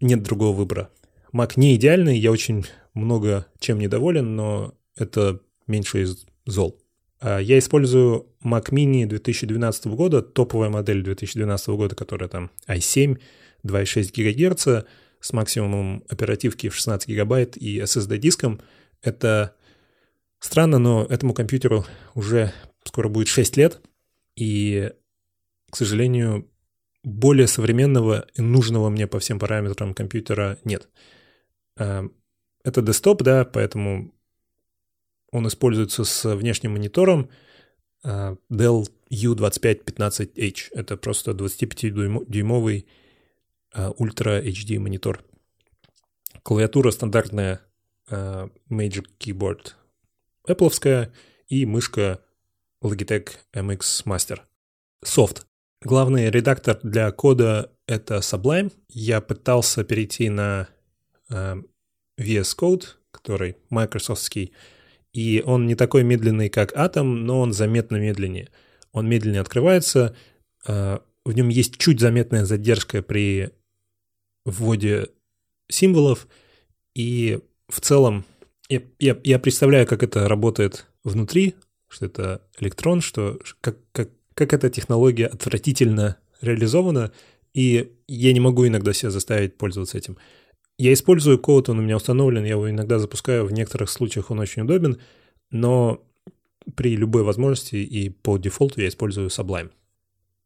[0.00, 0.90] нет другого выбора.
[1.34, 2.64] Mac не идеальный, я очень
[2.94, 6.80] много чем недоволен, но это меньше из зол.
[7.20, 13.18] А, я использую Mac Mini 2012 года, топовая модель 2012 года, которая там i7,
[13.64, 14.86] 2,6 ГГц
[15.20, 18.60] с максимумом оперативки в 16 гигабайт и SSD-диском.
[19.02, 19.54] Это
[20.38, 22.52] странно, но этому компьютеру уже
[22.84, 23.80] скоро будет 6 лет,
[24.36, 24.92] и,
[25.70, 26.48] к сожалению,
[27.02, 30.88] более современного и нужного мне по всем параметрам компьютера нет.
[31.78, 32.04] А,
[32.64, 34.12] это десктоп, да, поэтому
[35.32, 37.30] он используется с внешним монитором
[38.02, 40.68] а, Dell U2515H.
[40.72, 42.86] Это просто 25-дюймовый
[43.72, 45.24] а, Ultra HD монитор.
[46.42, 47.60] Клавиатура стандартная
[48.08, 49.72] Magic Keyboard
[50.46, 51.10] Apple
[51.48, 52.22] и мышка
[52.82, 54.40] Logitech MX Master.
[55.02, 55.46] Софт.
[55.82, 58.72] Главный редактор для кода— это Sublime.
[58.88, 60.68] Я пытался перейти на
[61.28, 64.52] VS Code, который майкрософтский,
[65.16, 68.50] и он не такой медленный, как Atom, но он заметно медленнее.
[68.92, 70.14] Он медленнее открывается,
[70.66, 73.48] а, в нем есть чуть заметная задержка при
[74.44, 75.08] вводе
[75.70, 76.28] символов,
[76.94, 78.26] и в целом
[78.68, 81.54] я, я, я представляю, как это работает внутри,
[81.88, 87.10] что это электрон, что как, как, как эта технология отвратительно реализована,
[87.54, 90.18] и я не могу иногда себя заставить пользоваться этим.
[90.78, 94.40] Я использую код, он у меня установлен, я его иногда запускаю, в некоторых случаях он
[94.40, 95.00] очень удобен,
[95.50, 96.04] но
[96.74, 99.70] при любой возможности и по дефолту я использую Sublime.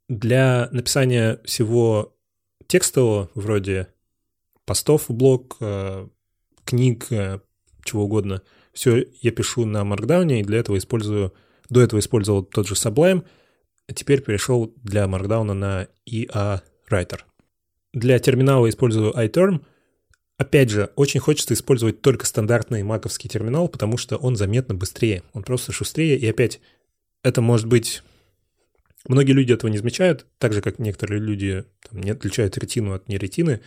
[0.09, 2.17] Для написания всего
[2.69, 3.89] текстового, вроде
[4.65, 6.07] постов в блог, э,
[6.65, 7.41] книг, э,
[7.85, 11.35] чего угодно, все я пишу на Markdown, и для этого использую,
[11.69, 13.25] до этого использовал тот же Sublime,
[13.89, 17.21] а теперь перешел для Markdown на EA Writer.
[17.93, 19.65] Для терминала использую iTerm—
[20.41, 25.43] Опять же, очень хочется использовать только стандартный маковский терминал, потому что он заметно быстрее, он
[25.43, 26.63] просто шустрее, и опять
[27.23, 28.03] это может быть...
[29.07, 33.07] Многие люди этого не замечают, так же, как некоторые люди там, не отличают ретину от
[33.07, 33.61] неретины,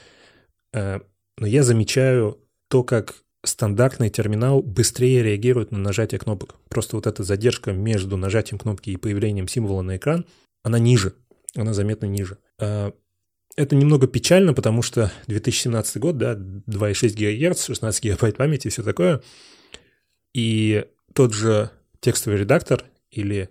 [0.73, 0.99] э,
[1.37, 6.55] но я замечаю то, как стандартный терминал быстрее реагирует на нажатие кнопок.
[6.69, 10.25] Просто вот эта задержка между нажатием кнопки и появлением символа на экран,
[10.63, 11.13] она ниже,
[11.55, 12.39] она заметно ниже.
[13.55, 18.81] Это немного печально, потому что 2017 год, да, 2,6 ГГц, 16 гигабайт памяти и все
[18.81, 19.21] такое.
[20.33, 23.49] И тот же текстовый редактор или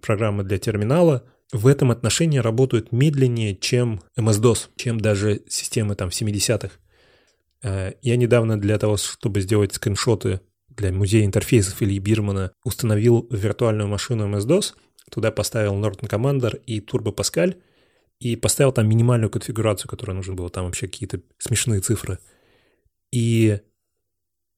[0.00, 6.70] программа для терминала в этом отношении работают медленнее, чем MS-DOS, чем даже системы там 70-х.
[7.62, 10.40] Э, я недавно для того, чтобы сделать скриншоты
[10.70, 14.72] для музея интерфейсов Ильи Бирмана, установил виртуальную машину MS-DOS,
[15.10, 17.56] туда поставил Norton Commander и Turbo Pascal—
[18.22, 22.20] и поставил там минимальную конфигурацию, которая нужна была, там вообще какие-то смешные цифры.
[23.10, 23.58] И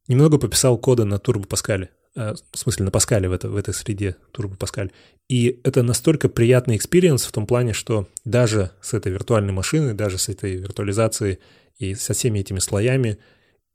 [0.07, 3.73] немного пописал кода на Turbo Pascal, э, в смысле на Паскале в, это, в этой
[3.73, 4.91] среде Turbo Pascal.
[5.31, 10.19] И это настолько приятный experience в том плане, что даже с этой виртуальной машиной, даже
[10.19, 11.39] с этой виртуализацией
[11.79, 13.19] и со всеми этими слоями,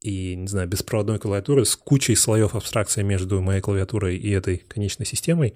[0.01, 5.07] и, не знаю, беспроводной клавиатуры, с кучей слоев абстракции между моей клавиатурой и этой конечной
[5.07, 5.55] системой,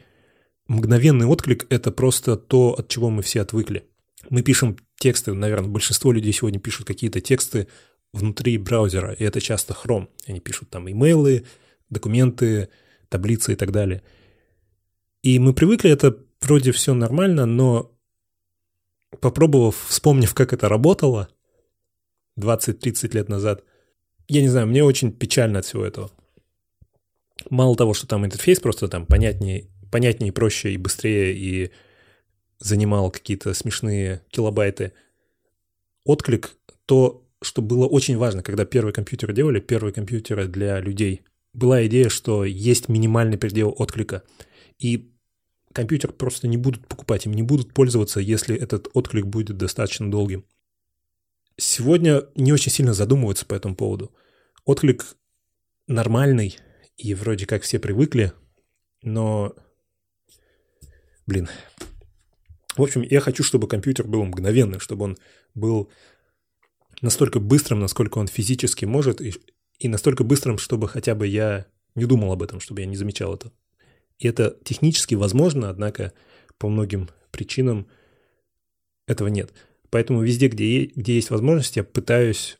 [0.65, 3.85] мгновенный отклик— это просто то, от чего мы все отвыкли
[4.29, 7.67] мы пишем тексты, наверное, большинство людей сегодня пишут какие-то тексты
[8.13, 10.07] внутри браузера, и это часто Chrome.
[10.27, 11.45] Они пишут там имейлы,
[11.89, 12.69] документы,
[13.09, 14.01] таблицы и так далее.
[15.23, 17.91] И мы привыкли, это вроде все нормально, но
[19.19, 21.29] попробовав, вспомнив, как это работало
[22.39, 23.63] 20-30 лет назад,
[24.27, 26.11] я не знаю, мне очень печально от всего этого.
[27.49, 31.71] Мало того, что там интерфейс просто там понятнее, понятнее, проще и быстрее, и
[32.63, 34.93] занимал какие-то смешные килобайты,
[36.05, 36.55] отклик,
[36.85, 41.21] то, что было очень важно, когда первые компьютеры делали, первые компьютеры для людей,
[41.53, 44.23] была идея, что есть минимальный предел отклика.
[44.79, 45.11] И
[45.73, 50.45] компьютер просто не будут покупать, им не будут пользоваться, если этот отклик будет достаточно долгим.
[51.57, 54.11] Сегодня не очень сильно задумываются по этому поводу.
[54.65, 55.05] Отклик
[55.87, 56.57] нормальный,
[56.97, 58.31] и вроде как все привыкли,
[59.01, 59.53] но,
[61.27, 61.49] блин,
[62.75, 65.17] в общем, я хочу, чтобы компьютер был мгновенным, чтобы он
[65.53, 65.89] был
[67.01, 69.33] настолько быстрым, насколько он физически может, и,
[69.79, 71.65] и настолько быстрым, чтобы хотя бы я
[71.95, 73.51] не думал об этом, чтобы я не замечал это.
[74.19, 76.13] И это технически возможно, однако
[76.57, 77.87] по многим причинам
[79.07, 79.53] этого нет.
[79.89, 82.57] Поэтому везде, где, где есть возможность, я пытаюсь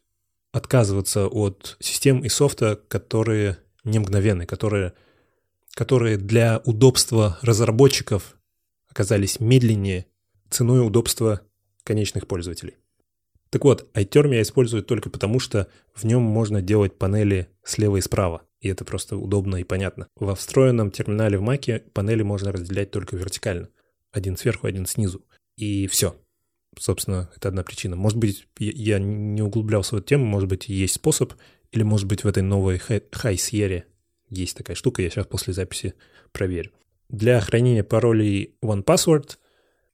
[0.51, 4.93] отказываться от систем и софта, которые не мгновенные, которые,
[5.73, 8.37] которые для удобства разработчиков
[8.93, 10.05] оказались медленнее
[10.51, 11.41] ценой удобства
[11.83, 12.75] конечных пользователей.
[13.49, 18.01] Так вот, iTerm я использую только потому, что в нем можно делать панели слева и
[18.01, 20.07] справа, и это просто удобно и понятно.
[20.15, 23.69] Во встроенном терминале в Mac панели можно разделять только вертикально.
[24.11, 25.25] Один сверху, один снизу.
[25.57, 26.15] И все.
[26.77, 27.95] Собственно, это одна причина.
[27.95, 31.33] Может быть, я не углублялся в эту тему, может быть, есть способ,
[31.71, 33.83] или может быть в этой новой High Sierra
[34.29, 35.95] есть такая штука, я сейчас после записи
[36.31, 36.71] проверю.
[37.13, 39.37] Для хранения паролей OnePassword,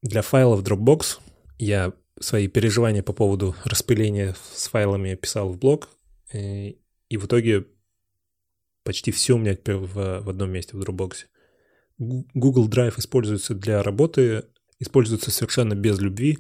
[0.02, 1.20] для файлов Dropbox
[1.58, 5.90] я свои переживания по поводу распыления с файлами писал в блог,
[6.34, 6.78] и,
[7.10, 7.66] и в итоге
[8.86, 11.26] почти все у меня в, в одном месте в Dropbox.
[11.98, 14.46] Google Drive используется для работы,
[14.80, 16.38] используется совершенно без любви.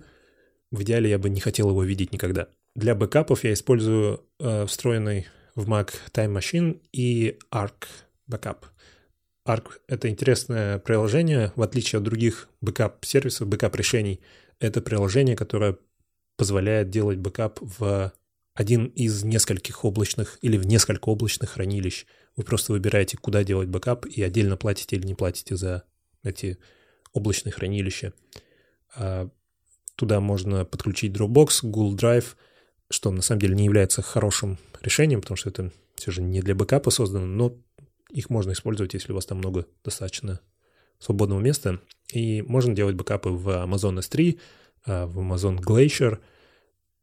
[0.71, 2.47] В идеале я бы не хотел его видеть никогда.
[2.73, 7.85] Для бэкапов я использую э, встроенный в Mac Time Machine и Arq
[8.31, 8.59] Backup.
[9.49, 14.21] Arq— это интересное приложение, в отличие от других бэкап-сервисов, бэкап-решений.
[14.59, 15.77] Это приложение, которое
[16.37, 18.13] позволяет делать бэкап в
[18.53, 22.05] один из нескольких облачных или в несколько облачных хранилищ.
[22.35, 25.83] Вы просто выбираете, куда делать бэкап, и отдельно платите или не платите за
[26.23, 26.59] эти
[27.13, 28.13] облачные хранилища.
[28.95, 29.29] А,
[29.95, 32.35] туда можно подключить Dropbox, Google Drive,
[32.91, 36.53] что на самом деле не является хорошим решением, потому что это все же не для
[36.53, 37.57] бэкапа создано, но
[38.09, 40.41] их можно использовать, если у вас там много достаточно
[40.99, 41.79] свободного места.
[42.11, 44.39] И можно делать бэкапы в Amazon S3,
[44.85, 46.19] а, в Amazon Glacier,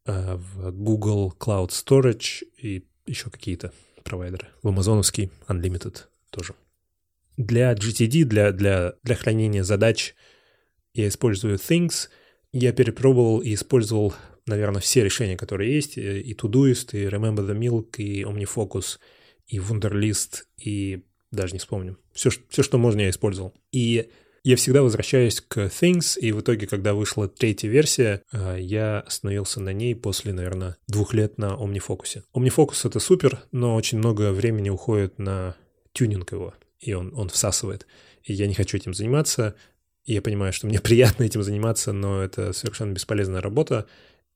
[0.05, 4.47] а, в Google Cloud Storage и еще какие-то провайдеры.
[4.61, 6.53] В амазоновский Unlimited тоже.
[7.37, 10.15] Для GTD, для, для, для хранения задач
[10.93, 12.09] я использую Things.
[12.51, 14.13] Я перепробовал и использовал,
[14.45, 15.97] наверное, все решения, которые есть.
[15.97, 18.97] И Todoist, и Remember the Milk, и OmniFocus,
[19.47, 21.97] и Wunderlist, и даже не вспомню.
[22.13, 23.53] Все, все, что можно, я использовал.
[23.71, 24.09] И
[24.43, 29.59] я всегда возвращаюсь к Things, и в итоге, когда вышла третья версия, э, я остановился
[29.59, 32.23] на ней после, наверное, двух лет на OmniFocus.
[32.33, 35.57] OmniFocus— это супер, но очень много времени уходит на
[35.91, 37.87] тюнинг его, и он, он всасывает.
[38.23, 39.55] И я не хочу этим заниматься,
[40.05, 43.85] и я понимаю, что мне приятно этим заниматься, но это совершенно бесполезная работа,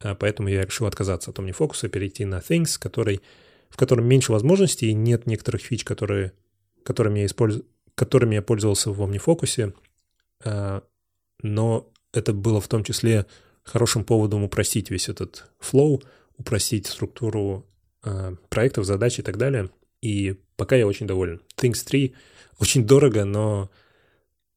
[0.02, 3.22] э, поэтому я решил отказаться от OmniFocus, перейти на Things, который,
[3.72, 6.34] в котором меньше возможностей, и нет некоторых фич, которые,
[6.84, 9.74] которыми я использую которыми я пользовался в OmniFocus,
[10.44, 10.82] Э,
[11.44, 13.26] но это было в том числе
[13.64, 16.02] хорошим поводом упростить весь этот флоу,
[16.38, 17.68] упростить структуру
[18.04, 19.70] э, проектов, задач и так далее.
[20.02, 21.42] И пока я очень доволен.
[21.58, 22.16] Things 3
[22.60, 23.70] очень дорого, но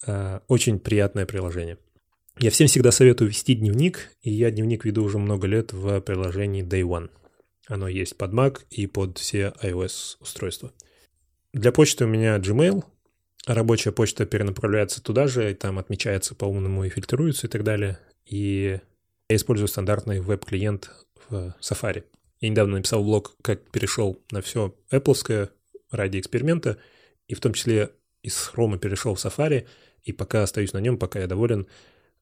[0.06, 1.78] э, очень приятное приложение.
[2.38, 6.64] Я всем всегда советую вести дневник, и я дневник веду уже много лет в приложении
[6.64, 7.10] Day One.
[7.66, 10.72] Оно есть под Mac и под все iOS устройства.
[11.52, 12.84] Для почты у меня Gmail,
[13.46, 17.98] рабочая почта перенаправляется туда же, и там отмечается по-умному и фильтруется и так далее.
[18.26, 18.80] И
[19.28, 20.90] я использую стандартный веб-клиент
[21.28, 22.04] в Safari.
[22.40, 25.50] Я недавно написал блог, как перешел на все Apple
[25.90, 26.78] ради эксперимента,
[27.28, 27.90] и в том числе
[28.22, 29.66] из Chrome перешел в Safari,
[30.02, 31.66] и пока остаюсь на нем, пока я доволен.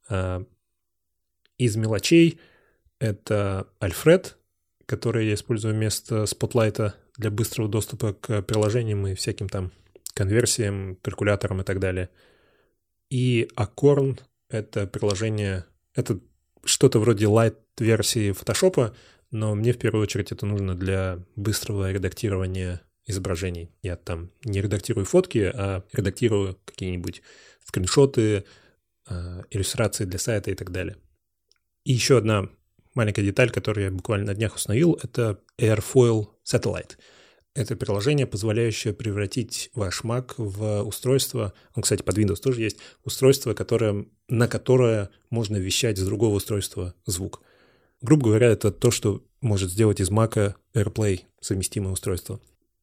[0.09, 0.45] А,
[1.59, 2.38] из мелочей
[2.99, 4.36] это Альфред,
[4.93, 9.72] который я использую вместо Spotlight для быстрого доступа к приложениям и всяким там
[10.12, 12.11] конверсиям, калькуляторам и так далее.
[13.09, 14.20] И Acorn—
[14.51, 15.64] это приложение,
[15.95, 16.20] это
[16.66, 18.95] что-то вроде light-версии Photoshop,
[19.30, 23.70] но мне в первую очередь это нужно для быстрого редактирования изображений.
[23.80, 27.22] Я там не редактирую фотки, а редактирую какие-нибудь
[27.64, 28.45] скриншоты,
[29.09, 30.99] а, иллюстрации для сайта и так далее.
[31.84, 32.51] И еще одна
[32.95, 36.97] маленькая деталь, которую я буквально на днях установил, это Airfoil Satellite.
[37.55, 43.53] Это приложение, позволяющее превратить ваш Mac в устройство, он, кстати, под Windows тоже есть, устройство,
[43.53, 47.43] которое, на которое можно вещать с другого устройства звук.
[48.01, 52.40] Грубо говоря, это то, что может сделать из Mac AirPlay совместимое устройство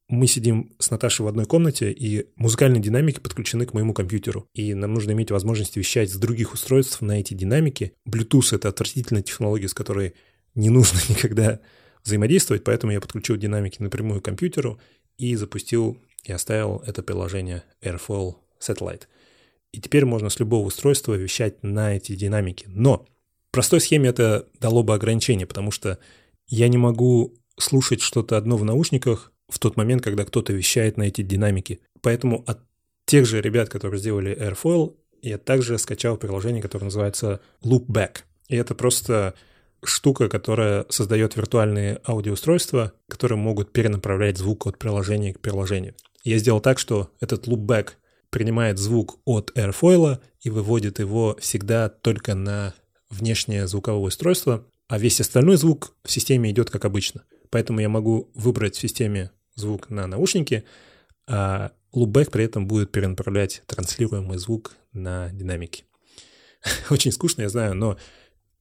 [0.09, 4.47] мы сидим с Наташей в одной комнате, и музыкальные динамики подключены к моему компьютеру.
[4.53, 7.93] И нам нужно иметь возможность вещать с других устройств на эти динамики.
[8.09, 10.15] Bluetooth— это отвратительная технология, с которой
[10.55, 11.59] не нужно никогда
[12.03, 14.79] взаимодействовать, поэтому я подключил динамики напрямую к компьютеру
[15.17, 19.03] и запустил и оставил это приложение Airfoil Satellite.
[19.71, 22.65] И теперь можно с любого устройства вещать на эти динамики.
[22.67, 23.05] Но
[23.51, 25.99] простой схеме это дало бы ограничение, потому что
[26.47, 31.03] я не могу слушать что-то одно в наушниках в тот момент, когда кто-то вещает на
[31.03, 31.81] эти динамики.
[32.01, 32.59] Поэтому от
[33.05, 38.19] тех же ребят, которые сделали Airfoil, я также скачал приложение, которое называется Loopback.
[38.47, 39.33] И это просто
[39.83, 45.95] штука, которая создает виртуальные аудиоустройства, которые могут перенаправлять звук от приложения к приложению.
[46.23, 47.91] Я сделал так, что этот Loopback
[48.29, 52.73] принимает звук от Airfoil и выводит его всегда только на
[53.09, 57.23] внешнее звуковое устройство, а весь остальной звук в системе идет как обычно.
[57.49, 60.63] Поэтому я могу выбрать в системе звук на наушники,
[61.27, 65.83] а лупбэк при этом будет перенаправлять транслируемый звук на динамики.
[66.89, 67.97] Очень скучно, я знаю, но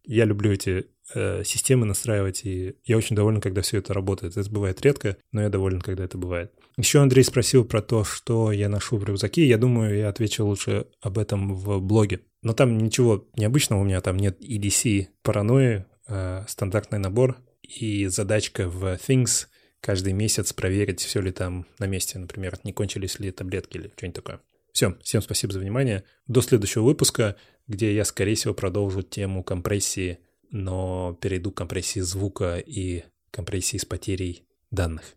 [0.05, 4.39] я люблю эти э, системы настраивать, и я очень доволен, когда все это работает.
[4.39, 6.51] Это бывает редко, но я доволен, когда это бывает.
[6.79, 9.47] Еще Андрей спросил про то, что я ношу в рюкзаке.
[9.47, 12.21] Я думаю, я отвечу лучше об этом в блоге.
[12.43, 18.69] Но там ничего необычного у меня, там нет EDC паранойи, э, стандартный набор и задачка
[18.71, 19.49] в Things—
[19.81, 24.17] каждый месяц проверить, все ли там на месте, например, не кончились ли таблетки или что-нибудь
[24.17, 24.41] такое.
[24.73, 26.05] Все, всем спасибо за внимание.
[26.27, 30.19] До следующего выпуска, где я, скорее всего, продолжу тему компрессии,
[30.51, 35.17] но перейду к компрессии звука и компрессии с потерей данных.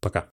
[0.00, 0.30] Пока.